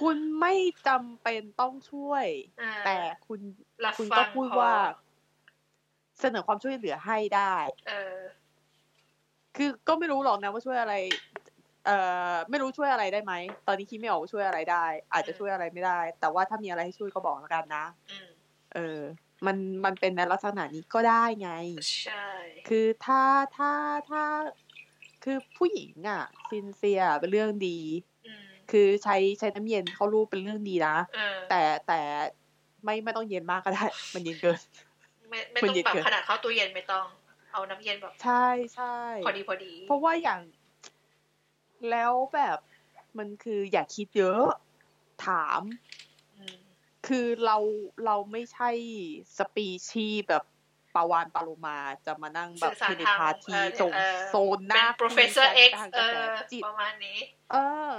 [0.00, 0.54] คุณไม่
[0.86, 2.26] จำเป็นต้องช่วย
[2.62, 2.96] อ่าแต่
[3.26, 3.40] คุณ
[3.84, 4.72] รับคุณฟัก็งพูดพอว่า
[6.20, 7.54] เสนอความช่วยเหลือให้ได้
[7.88, 8.18] เออ
[9.56, 10.94] คือก็ไม่รู้หรอกนะว่าช่วยอะไร
[11.86, 11.96] เอ่
[12.32, 13.32] อ ไม่รู้ช่วยอะไรได้ไหม
[13.66, 18.28] ตอนนี้คิดไม่ออกว่าช่วยอะไรได้ อาจจะอืมช่วยอะไรไม่ได้ แต่ว่าถ้ามีอะไรให้ช่วยก็บอกแล้วกันนะอืม
[18.74, 19.00] เออ
[19.46, 21.50] มันมันเป็นในลักษณะนี้ก็ได้ไง
[22.04, 22.26] ใช่
[22.68, 23.22] คือถ้า
[23.56, 23.72] ถ้า
[24.10, 24.22] ถ้า
[25.24, 27.78] คือผู้หญิงอะซินเซียเป็นเรื่องดี
[28.26, 32.00] อืมคือใช้ใช้น้ำเย็นเข้ารูปเป็นเรื่องดีนะเออแต่แต่
[32.84, 33.84] ไม่ไม่ต้องเย็นมากก็ได้
[34.14, 34.60] มันเย็นเกิน
[35.32, 37.06] ไม่ไม่มันต้องเย็นแบบเกินขนาดเข้าตู้เย็นไม่ต้อง
[37.52, 40.40] เอาน้ำเย็นแบบ ใช่ใช่พอดีพอดี เพราะว่าอย่าง
[41.90, 42.58] แล้วแบบ
[43.18, 44.44] มันคืออย่าคิดเยอะ
[45.26, 45.62] ถาม
[46.38, 46.58] อืม
[47.06, 47.58] คือเรา
[48.04, 48.70] เราไม่ใช่
[49.38, 50.44] สปีชีส์แบบ
[50.94, 57.18] ปาวานปาโลมาจะมานั่งแบบสื่อสารเทเลทางพาธีเออส่งเออโซนหเป็นน้า professor คุย X กันทางเอกระแสอจิตประมาณนี้
[57.52, 57.56] เอ
[57.90, 57.92] อ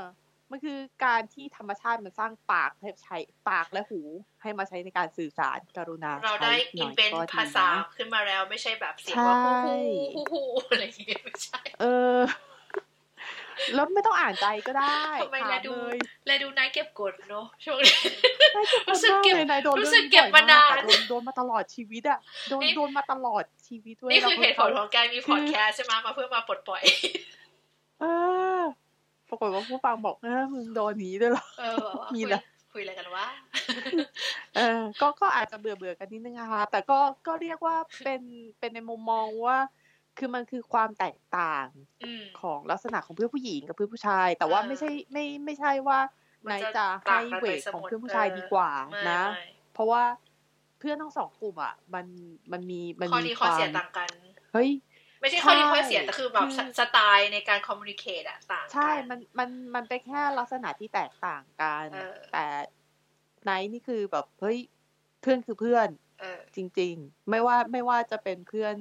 [0.55, 3.17] มันคือการที่ธรรมชาติมันสร้างปากให้ใช้
[3.49, 3.99] ปากและหู
[4.41, 9.35] ให้มาใช้ในการสื่อสารกรุณาเราได้ใช้หอิน่นอยเวนก็ดีภาษานะขึ้นมาแล้วไม่ใช่แบบเสียงใช่ว่า
[9.65, 9.77] ฮู้
[10.15, 11.85] ฮู้ฮู้ฮู้อะไรอย่างเงี้ยไม่ใช่ เอ
[12.17, 12.19] อ
[13.75, 15.97] แล้วไม่ต้องอ่านใจก็ได้ทำไมถาละมดูเลย
[16.27, 17.95] เลยดูนายเก็บกดเนอะช่วงนี้
[18.55, 26.81] นายเก็บรู้สึกมากเก็บเลยนายโดนรู้เรื่องสึกนี้เก็บบ่อยมานานอะโดนโดนมาตลอดชีวิตอะโดนนี่โดนมาตลอดชีวิตด้วยนี่คือราเหตุผลของการมีคือพอดแคสต์ใช่ไหมมาเพื่อมาปลดปล่อย
[28.01, 28.05] เอ
[28.59, 28.82] อป
[29.33, 32.41] รากฏว่าผู้ฟังบอกเออมึงโดนหนีด้วยเหรอเออแบบว่ามีคุยเหรอ
[32.73, 33.27] คุยอะไรกันวะ
[34.55, 38.21] เออ ก็ก็อาจจะเบื่อเบื่อๆกันนิดนึงนะคะแต่ก็ก็เรียกว่าเป็น
[38.59, 39.57] เป็นในมุมมองว่า
[40.17, 41.67] คือมันคือความแตกต่าง
[42.03, 45.99] อืมของลักษณะของเพื่อนผู้หญิงกับเพื่อนผู้ชาย แต่ว่าเออไม่ใช่ไม่ไม่ใช่ว่า
[46.45, 50.03] มันนายจะจะต่าให้งกันเวไปทสมของมุติเพื่อนผู้ชายเออดีกว่าไม่นะไม่เพราะว่า
[50.79, 52.05] เพื่อนทั้งสองกลุ่มอะ มัน
[52.51, 54.09] มันมีมันข้อมีดีคข้อวาเสียมต่างกัน
[54.53, 54.69] เฮ้ย
[55.23, 62.45] ไม่ใช่ข้อดีใช่ข้อเสียแต่คือแบบคือสไตล์ในการ communicate อะต่างกันใช่ มันมันมันเป็นแค่ลักษณะที่แตกต่างกันเออแต่
[63.43, 64.59] ไนท์นี่คือแบบเฮ้ย
[65.21, 65.87] เพื่อนคือเพื่อน
[66.19, 68.75] เออจริง ๆ ไม่ว่าไม่ว่าจะเป็นเพื่อน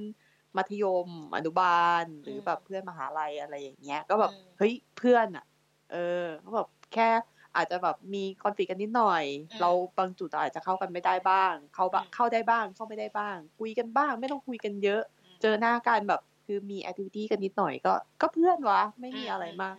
[0.56, 5.44] มัธยมอนุบาล หรืออมแบบเพื่อนมหาลัยอะไรอย่างเงี้ย ก็แบบอืมเฮ้ยเพื่อนอะ
[5.92, 7.08] เออก็แบบแค่
[7.56, 15.02] อาจจะแบบมีคอนฟ lict กันนิดหน่อยอืมเราบางจุดเราอาจจะเข้ากันไม่ได้บ้าง เข้าบะอืมเข้าได้บ้าง เข้าไม่ได้บ้าง คุยกันบ้าง ไม่ต้องคุยกันเยอะ
[15.42, 19.76] เจอหน้ากันแบบ คือมีแอคทิวิตี้กันนิดหน่อยก็ ก็เพื่อนวะ ไม่มีอะไรมาก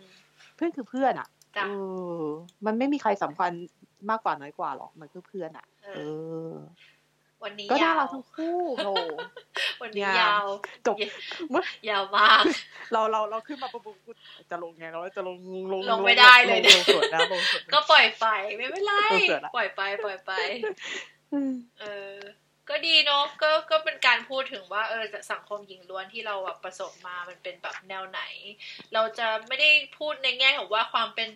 [0.56, 1.68] เพื่อนคือเพื่อนอะจ้ะเอ
[2.20, 2.22] อ
[2.66, 3.52] มันไม่มีใครสำคัญ
[4.10, 5.98] มากกว่าน้อยกว่าหรอกมันคือเพื่อนอะ เอเอ
[6.48, 6.54] ออ
[7.44, 8.88] วันนี้ก็น่ายาวรักทั้งคู่โถ
[9.82, 10.46] วันนี้ยาวยาว
[10.86, 10.96] จบ
[11.90, 12.42] ยาวมาก
[12.92, 14.16] เราเราเราขึ้นมาปุ๊บปุ๊บปุ๊บ
[14.50, 15.36] จะลงไงเราจะลง
[15.72, 20.32] ลงลงไม่ได้เลยลเนี่ยงสวนนะลงสวนนะก็ปล่อยไปไม่เป็นไรเออเสือละปล่อยไปปล่อยไป
[21.32, 21.84] อืมเอ
[22.14, 22.16] อ
[22.68, 28.22] ก็ดีเนาะก็ก็เป็นการพูดถึงว่าเออสังคมหญิงล้วนที่เราแบบประสบมามันเป็นแบบแนวไหน
[28.94, 31.28] เราจะไม่ได้พูดในแง่ของว่าความเป็น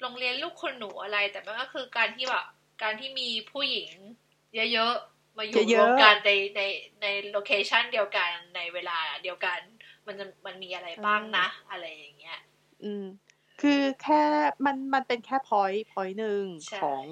[0.00, 2.44] โรงเรียนลูกคนหนูอะไร แต่มันก็คือการที่แบบ
[2.82, 3.90] การที่มีผู้หญิง
[4.72, 6.62] เยอะๆมาอยู่เยรอะๆวมกันในใน
[7.02, 9.60] ในโลเคชันเดียวกันในเวลาเดียวกัน
[10.06, 12.38] มันจะมันมีอะไรบ้างนะ อะไรอย่างเงี้ย
[12.84, 13.04] อืม
[13.60, 14.22] คือแค่
[14.64, 17.04] มันมันเป็นแค่พอยต์พอยต์หนึ่งใช่ของ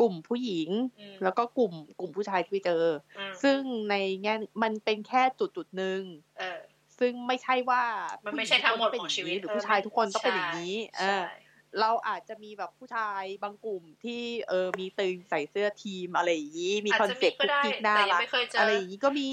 [0.00, 2.84] กลุ่มผู้หญิงอืมแล้วก็กลุ่มกลุ่มผู้ชายที่ไปเจอ
[3.18, 6.00] อืมซึ่งในแง่มันเป็นแค่จุดจุดๆหนึ่ง
[6.38, 6.60] เออ
[6.98, 7.82] ซึ่งไม่ใช่ว่า
[8.24, 11.36] มันผู้ไม่ญิใช่ทั้งหมดทุกขคอนงเป็นชีย่าวิตหรือเออผู้ชายทุกคนต้องเป็นอย่างนี้ใช่เออใช่
[11.80, 19.28] เราอาจจะมีแบบผู้ชายบางกลุ่มที่เออมีตึงใส่เสื้อทีมอะไรอย่างนี้มีอาจคอนจะเซ็ปต์มีก็คุกได้กิ๊กน่าแต่ยังรักไม่เคยเจอออะไรอย่างนี้ก็มี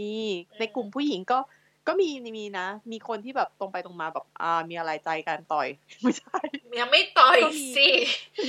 [0.00, 1.38] มีอืมในกลุ่มผู้หญิงก็
[1.88, 5.68] ก็มีมีนะ มีคนที่แบบตรงไปตรงมาแบบอ่ามีอะไรใจกันต่อย
[6.02, 6.38] ไม่ใช่
[6.78, 7.88] ยังไม่ต่อยก็มีสิ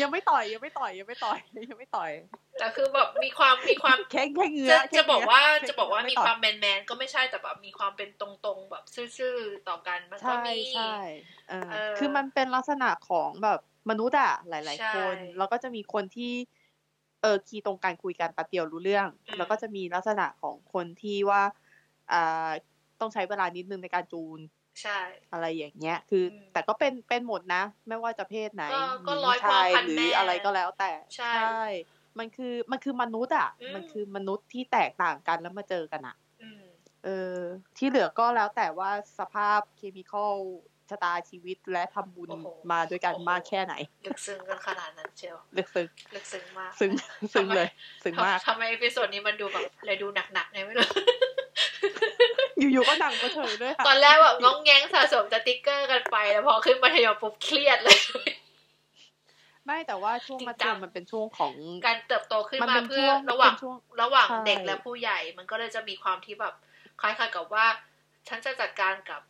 [0.02, 2.12] ยังไม่ต่อยยังไม่ต่อยยังไม่ต่อยยังไม่ต่อย
[2.60, 10.96] แต่คือแบบมีความมีความแค่แค่เงื้อจะแค่จะบอกเงื้ว่าแค่จะบอกว่าเงื้มีไต่คอวามแมนแมนๆก็ไม่ใช่แต่แบบมีความเป็นตรงๆแบบซื่อๆต่อกันมันก็ใช่มีใช่
[11.50, 13.60] เออเออคือมันเป็นลักษณะของแบบ
[13.90, 16.34] มนุษย์อะหลายใช่ๆคนแล้วก็จะมีคนที่
[17.22, 21.44] เออคีย์ตรงการคุยกันแป๊บเดียวรู้เรื่องอืมแล้วก็จะมีลักษณะของคนที่ว่า
[22.12, 22.50] อ่า
[23.02, 24.40] ต้องใช้เวลานิดนึงในการจูน
[24.82, 25.00] ใช่
[25.34, 31.62] อะไรอย่างเงี้ย คืออมแต่ก็เป็นเป็นหมดนะ ไม่ว่าจะเพศไหนก็ก็หญิงร้อยพ่อชายพันหรือแม่อะไรก็แล้วแต่ใช่
[32.20, 36.64] มันคือมันคือมนุษย์อะอืมมันคือมนุษย์ที่แตกต่างกันแล้วมาเจอกันอะอืม
[37.06, 37.38] เออ
[37.78, 38.90] ที่เหลือก็แล้วแต่ว่า
[39.20, 40.36] สภาพ chemical
[40.90, 43.74] ชะตาชีวิตและทำบุญโอ้โหมาด้วยกันโอ้โหมากแค่ไหน
[44.06, 46.92] ลึกซึ้งกันขนาดนั้นเชียวลึกซึ้งลึกซึ้งมาก ซึ้ง
[47.34, 47.68] ซึ้งเลย
[48.04, 50.88] ซึ้งมากทำไม episode นี้มันดูแบบเลยดูหนักๆไงไม่รู้
[52.60, 58.00] อยู่ๆก็หนังก็เฉยด้วยค่ะตอนแรกแบบง้องแง้งสะสมสติกเกอร์กันไปแล้วพอขึ้นมัธยมปุ๊บเครียดเลย
[59.66, 61.54] ไม่แต่ว่าจริงจังช่วงมัธยมมันเป็นช่วงของ
[61.88, 66.54] การเติบโตขึ้นมันมาเป็นช่วงเพื่ช่อระหว่างเป็นช่วงระหว่างใช่เด็กและผู้ใหญ่ มันก็เลยจะมีความที่แบบ
[67.02, 67.66] คล้ายๆกับว่า
[68.28, 69.22] ฉันจะจัดการกับ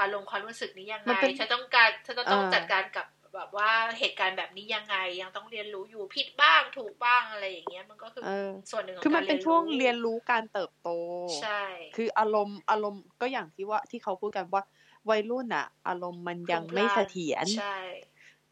[0.00, 10.90] อารมณ์ความรู้สึกนี้ยังมัไงนเป็นฉันต้องการฉันจะต้องเออจัดการกับ แบบว่าเหตุการณ์แบบนี้ยังไงยังต้องเรียนรู้อยู่ผิดบ้างถูกบ้างอะไรอย่างเงี้ยมันก็คือเออส่วนหนึ่งของคือมันการเป็นช่วงเรียนรู้การเติบโต
[11.36, 11.62] ใช่
[11.94, 14.62] คืออารมณ์อารมณ์ก็อย่างที่ว่าที่เขาพูดกันว่า
[15.08, 17.76] วัยรุ่นอะอารมณ์มันยังไม่เสถียรใช่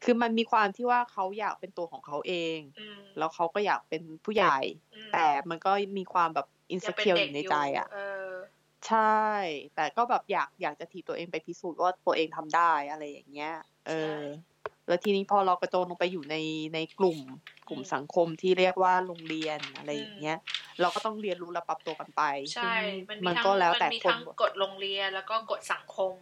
[0.03, 4.57] คือมันมีความที่ว่าเขาอยากเป็นตัวของเขาเองอืมแล้วเขาก็อยากเป็นผู้ใหญ่
[4.93, 7.97] อืมแต่มันก็มีความแบบอินสยังเป็นเคียวอเด็กยู่ในใจอะเอ
[8.29, 8.29] อ
[8.87, 8.99] ใช่
[9.75, 13.51] แต่ก็แบบอยากอยากจะถีบตัวเองไปพิสูจน์ว่าตัวเองทำได้อะไรอย่างเงี้ย
[13.85, 13.93] เออ
[14.89, 16.35] แล้วทีนี้พอเรากระโจนลงไปอยู่ใน
[16.73, 17.19] ในกลุ่ม
[17.69, 20.37] กลุ่มอืมสังคมที่เรียกว่าโรงเรียนอะไรอย่างเงี้ย
[20.81, 22.21] เราก็ต้องเรียนรู้และปรับตัวกันไป
[22.55, 26.13] ใช่ซึ่งมันมีมันทั้งก็แล้วแต่มันมีคนทั้งกฎโรงเรียนแล้วก็กฎสังคม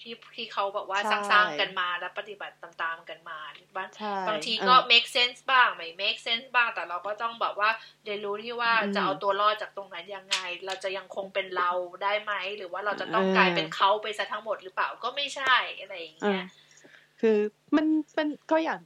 [0.00, 3.38] ที่ที่เขาแบบว่าใช่สร้างๆกันมาและปฏิบัติตามๆกันมา
[3.76, 7.70] บางใช่บางทีเออก็ make sense บ้างไม่ make sense บ้างแต่เราก็ต้องแบบว่า
[8.04, 11.70] เรียนรู้ที่ว่าอืมจะเอาตัวรอดจากตรงนั้นยังไง เราจะยังคงเป็นเรา
[12.02, 16.44] ได้ไหม หรือว่าเราจะต้องเออกลายเป็นเขาไปซะทั้งหมดหรือเปล่าก็ไม่ใช่อะไรอย่างอ่าเงี้ย
[17.26, 17.40] คือ
[17.76, 18.80] มันเป็นก็อย่าง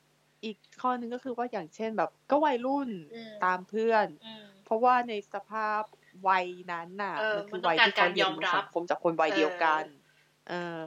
[0.45, 5.82] อีกข้อหนึงก็คือว่าอย่างเช่นแบบ ก็วัยรุ่นอืมตามเพื่อนอืมเพราะว่าในสภาพ
[6.28, 9.84] วัยนั้นน่ะเออมันคืมัอนต้องวัยที่การเขาเรียนการยอมรู้รับสังคมจากคนวัยเออเดียวกัน
[10.49, 10.78] เออ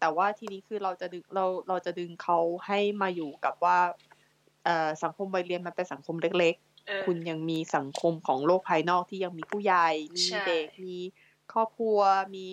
[0.00, 3.78] แต่ว่าทีนี้คือเราจะดึงเราเราจะดึงเขาให้มาอยู่กับว่า
[4.64, 6.54] เอ่อสังคมวัยเรียนมันเป็นสังคมเล็ก
[6.86, 10.96] เออๆคุณยังมีสังคมของโลกภายนอกที่ยังมีผู้ใหญ่มีใช่เด็กมี
[11.52, 11.98] ครอบครัว
[12.34, 12.46] มี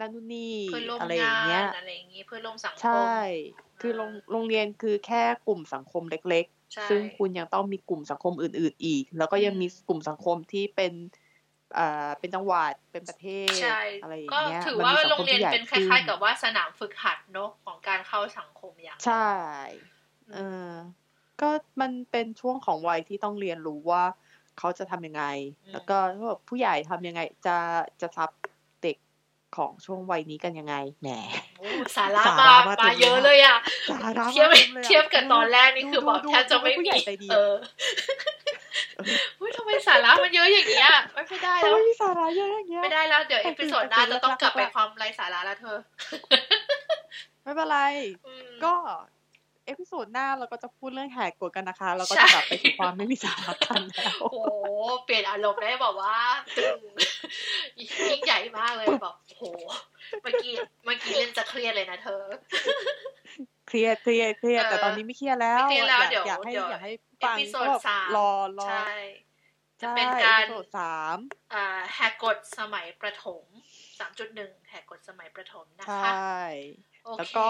[0.00, 2.90] นั่นนู่นนี่เพื่อนร่วมอะไรอย่างงาเงี้ยนอะไรอย่างงี้เพื่อนร่วมสังคมใช่
[3.80, 6.44] คือโรงโรงเรียนคือแค่กลุ่มสังคมเล็ก
[6.74, 10.92] ใช่ๆซึ่งคุณยังต้องมีกลุ่มสังคมอื่น ๆ อีก แล้วก็ยังอืมมีกลุ่มสังคมที่เป็น
[11.76, 13.28] อ่าเป็นจังหวัดเป็นประเท
[13.60, 19.16] ศใช่อะไรอย่างก็เงี้ยถือมันว่ามีสัโรงคมเรียนที่ใหญ่เป็นคขึ้ล้าย ๆ กับว่าสนามฝึกหัดเนอะของการเข้าสังคมอย่างใช่
[20.32, 20.36] เออ
[21.40, 24.02] ก็มันเป็นช่วงของวัยที่ต้องเรียนรู้ว่า
[24.58, 25.22] เขาจะทำยังไง
[25.64, 27.50] อืมแล้วก็แบบผู้ใหญ่ทำยังไง จะ
[28.00, 28.55] จะซับเด็ก
[29.56, 31.08] ของช่วงวัยนี้กันยังไงแหม
[31.58, 31.66] โอ้
[31.96, 37.54] สาระสามาระมามาเต็มเยอะเลยเลยอะสาระเทียบมาต็มลอะเทียบกับตอนแรกนี่คือดูบอกดูแทบจะไม่ดูผู้มีใหญ่ใจดีเออ
[39.40, 45.78] อุ้ยทำไมสาระมันเยอะอย่างเงี้ยไม่ไม่ได้ทำแล้วไมมีสาระเยอะอย่างเงี้ยไม่ได้แล้วเดี๋ยว episode หน้าจะต้องกลับไปความไร้สาระแล้วเธอ
[47.42, 47.78] ไม่เป็นไร
[48.26, 48.74] อืมก็
[49.66, 54.38] episode หน้าเราก็จะพูดเรื่องแหกกฎกันนะคะแล้วก็ใช่จะกลับไปสู่ความไม่มีสาระกันแล้วโอ้โห
[55.04, 56.16] เปลี่ยนอารมณ์ได้แบบว่า
[56.56, 56.80] ตึง
[58.10, 59.42] ยิ่งใหญ่มากเลยแบบโอ้ โห
[60.22, 62.22] เมื่อกี้เมื่อกี้เล่นจะเครียดเลยนะเธอ
[63.68, 66.92] เครียดเครียดเครียดเออแต่ตอนนี้ไม่เครียดแล้วไม่เครียดแล้วอากเดี๋ยวอยากให้เดี๋ยวอยากให้
[67.24, 68.92] ฟังเอพิโซดก็แบบสามรอรอใช่
[69.80, 71.16] จะใช่เป็นการเอพิโซดสาม
[71.54, 71.64] อ่า
[71.94, 73.44] แหกกฎสมัยประถม
[74.06, 76.36] 3.1แหกกฎสมัยประถมนะใชคะ่
[77.04, 77.46] โอแล้วเคก็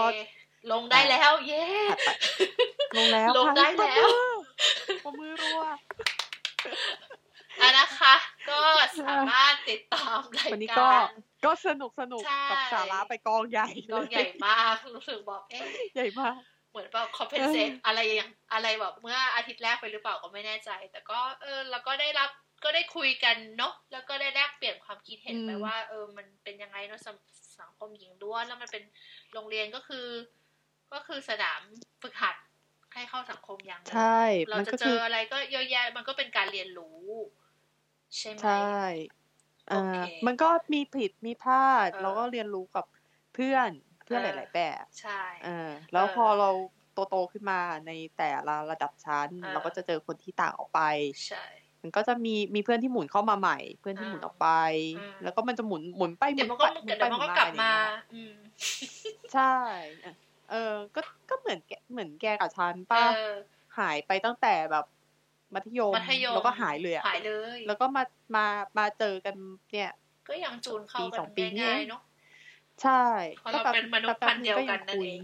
[0.71, 4.09] ลงได้แล้ว เย้ถัดไปลงแล้วลงได้แล้ว
[5.03, 5.61] ปรบมือรัว
[7.61, 8.15] อะนะคะ
[8.49, 8.61] ก็
[8.99, 16.35] สามารถติดตามรายวันนี้กาก็ร ก็สนุกสนุกใช่กับสาระไปกองใหญ่กองใหญ่มากรู้สึกบอกเอ๊ะใหญ่มาก
[16.71, 22.29] เหมือนแบบ compensate อะไรอย่างอะไรแบบเมื่ออาทิตย์แรกไปหรือเปล่าก็ไม่แน่ใจ แต่ก็เออเราก็ได้รับ
[22.63, 27.17] ก็ได้คุยกันเนาะแล้วก็ได้แลกเปลี่ยนความคิดเห็นไปอืมว่า เออมันเป็นยังไงเนาะสัง
[27.59, 28.83] สังคมหญิงล้วนแล้วมันเป็น
[29.33, 30.07] โรงเรียนก็คือ
[30.93, 31.61] ก็คือสนาม
[32.01, 32.35] ฝึกหัด
[32.93, 37.01] ให้เข้าสังคมอย่างหนึ่งใช่เรามันจะก็เจคือออะไรก็เยอะแยะมันก็เป็นการเรียนรู้
[38.17, 38.51] ใช่ไหมใช่
[39.26, 41.57] โออ่าเคมันก็มีผิดมีพลา
[41.87, 42.85] ดเออเราก็เรียนรู้กับ
[43.31, 43.71] เพื่อน
[44.03, 45.47] เพื่อนเอหอลาย ๆ แบบใช่เออ
[45.91, 46.49] แล้วเออพอเรา
[46.91, 47.55] โตโตๆขึ้นมา
[47.85, 50.79] ในแต่ละระดับชั้นเออเราก็จะเจอคนที่ต่างออกไป
[51.25, 51.37] ใช่
[51.83, 54.45] มันก็จะมีมีเพื่อนที่หมุนเข้ามาใหม่ เพื่อนที่อ่าหมุนออกไป
[54.93, 58.33] อืมแล้วก็มันจะหมุนหมุนไปหมุเดี๋ยนวมันไปก็หมุนเดี๋ไปยวหมันมุนก็มากลับอะไรอย่างมาเงี้ยอืม
[59.31, 59.41] ใช่
[60.47, 60.55] เออ
[60.95, 60.99] ก็
[61.29, 63.47] ก็เหมือนแกเหมือนแกกับฉันเอป้าอ
[63.77, 64.83] หายไปตั้งแต่แบบ
[65.55, 68.03] มัธยมมัธยมแล้วก็หายเลยอะหายเลย แล้วก็มา
[68.35, 68.45] มา
[68.77, 69.35] มาเจอกัน
[69.73, 69.91] เนี่ย
[70.29, 72.01] ก็ยังจูนเข้าปีกัสองปีนนี่ง่ายเองๆเนาะ
[72.83, 73.05] ใช่
[73.37, 75.21] เพราะเราเป็นมนุษย์พันธุ์เดียวกันนั่นเอง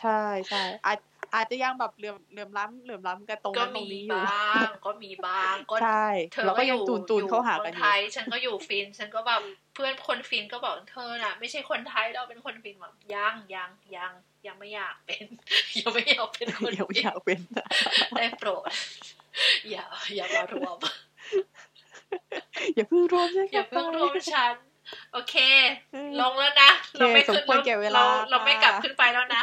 [0.00, 0.98] ใช่ใช่อาจ
[1.34, 9.42] อาจจะยังแบบเหลื่อมเหลื่อมล้ำเหลื่อมล้ำกันตรงก็นั้นตรมีงนี้อยู่บ้างก็มีบ้างก็ใช่เธอเราก็ยังอจูนจูนเข้าหากันเมือองยู่ไทย ฉันก็อยู่ฟิน ฉันก็แบบ
[9.74, 14.12] เพื่อนคนฟินก็บอกเธอน่ะ ไม่ใช่คนไทยเราเป็นคนฟินแบบยังยังยัง
[14.46, 15.26] ยังไม่อยากเป็น
[15.80, 17.40] ยังไม่อยากเป็นคนเดี๋ยวฟิอนยากเป็น
[18.16, 18.62] ได้โปรด
[19.70, 19.84] อย่า
[20.16, 20.78] อย่ามารวม
[22.74, 24.54] อย่าเพิ่งรวมใช่ไหมอย่าเพิ่งรวมฉัน
[25.12, 25.34] โอเค
[25.92, 29.42] เออลงแล้วนะโอเคเราไม่สมขึ้นควรแก่เวลาเราเราไม่กลับค่ะขึ้นไปแล้วนะ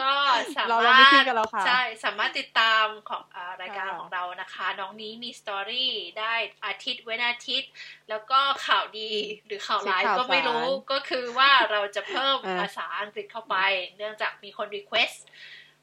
[0.00, 0.10] ก็
[0.56, 6.34] สาเรามารเราไม่ขึ้ถนกันแล้วค่ะใช่สามารถติดตามของอารายการค่ะของเรานะคะ น้องนี้มีสตอรี่ได้
[6.66, 7.70] อาทิตย์เว้นอาทิตย์
[8.08, 9.12] แล้วก็ข่าวดี
[9.46, 13.56] หรือข่าวร้ายข่าวก็ไม่รู้สารก็คือว่าเราจะเพิ่มอ่าภาษาอังกฤษเข้าไป
[13.96, 15.10] เนื่องจากมีคน request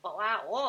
[0.03, 0.61] บอกว่า โอ้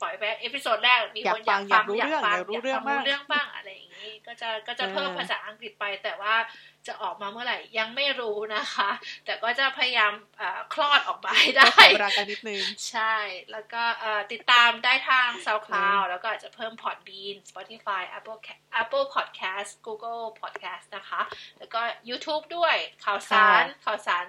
[0.00, 6.34] ปล่อยไป episode แรกมีคนอยากฟังอยากฟังอยากฟังอยากรู้เรื่องบ้างฟังเรื่องบ้างอะไรอย่างนี้ ก็จะก็จะเพิ่มเออภาษาอังกฤษไปแต่ว่า
[6.86, 8.90] จะออกมาเมื่อไหร่ยังไม่รู้นะคะ
[9.24, 13.16] แต่ก็จะพยายามเอ่อคลอดออกมาให้ก็ได้ขอเวลากันนิดนึง ใช่
[13.52, 21.20] แล้วก็เอ่อติดตามได้ทาง SoundCloud แล้วก็อาจจะเพิ่ม Podbean Spotify Apple Ca- Apple Podcast Google Podcast นะคะ
[21.58, 22.74] แล้วก็ YouTube ด้วย
[23.04, 24.26] ข่าวสารค่ะข่าวสาร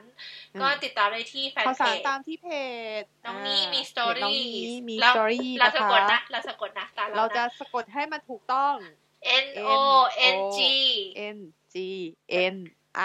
[0.61, 2.47] ก็อืมติดตามได้ที่แฟนข่าวเพสารจตามที่เพ
[3.01, 8.75] จ น้องนี้มีาสตอเพจน้องรี่นี้มีเราสตอรี่เรานะสะคะกดนะเราสะกดนะตามเราเราจะนะสะกดให้มันถูกต้อง
[9.45, 9.71] N O
[10.35, 10.59] N G
[11.35, 11.39] N
[11.73, 11.75] G
[12.53, 12.55] N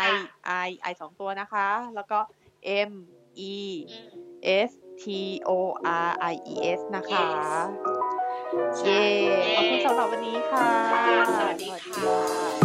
[0.08, 0.12] I
[0.46, 2.18] อะ I I สองตัวนะคะ แล้วก็
[2.90, 2.92] M
[3.52, 3.56] E
[3.90, 4.08] อืม
[4.68, 5.04] S T
[5.48, 5.50] O
[6.06, 7.28] R I E S นะคะ
[7.72, 12.63] Yes ใช่เย้ขอบคุณ Yes สำหรับวันนี้ค่ะค่ะสวัสดีค่ะค่ะ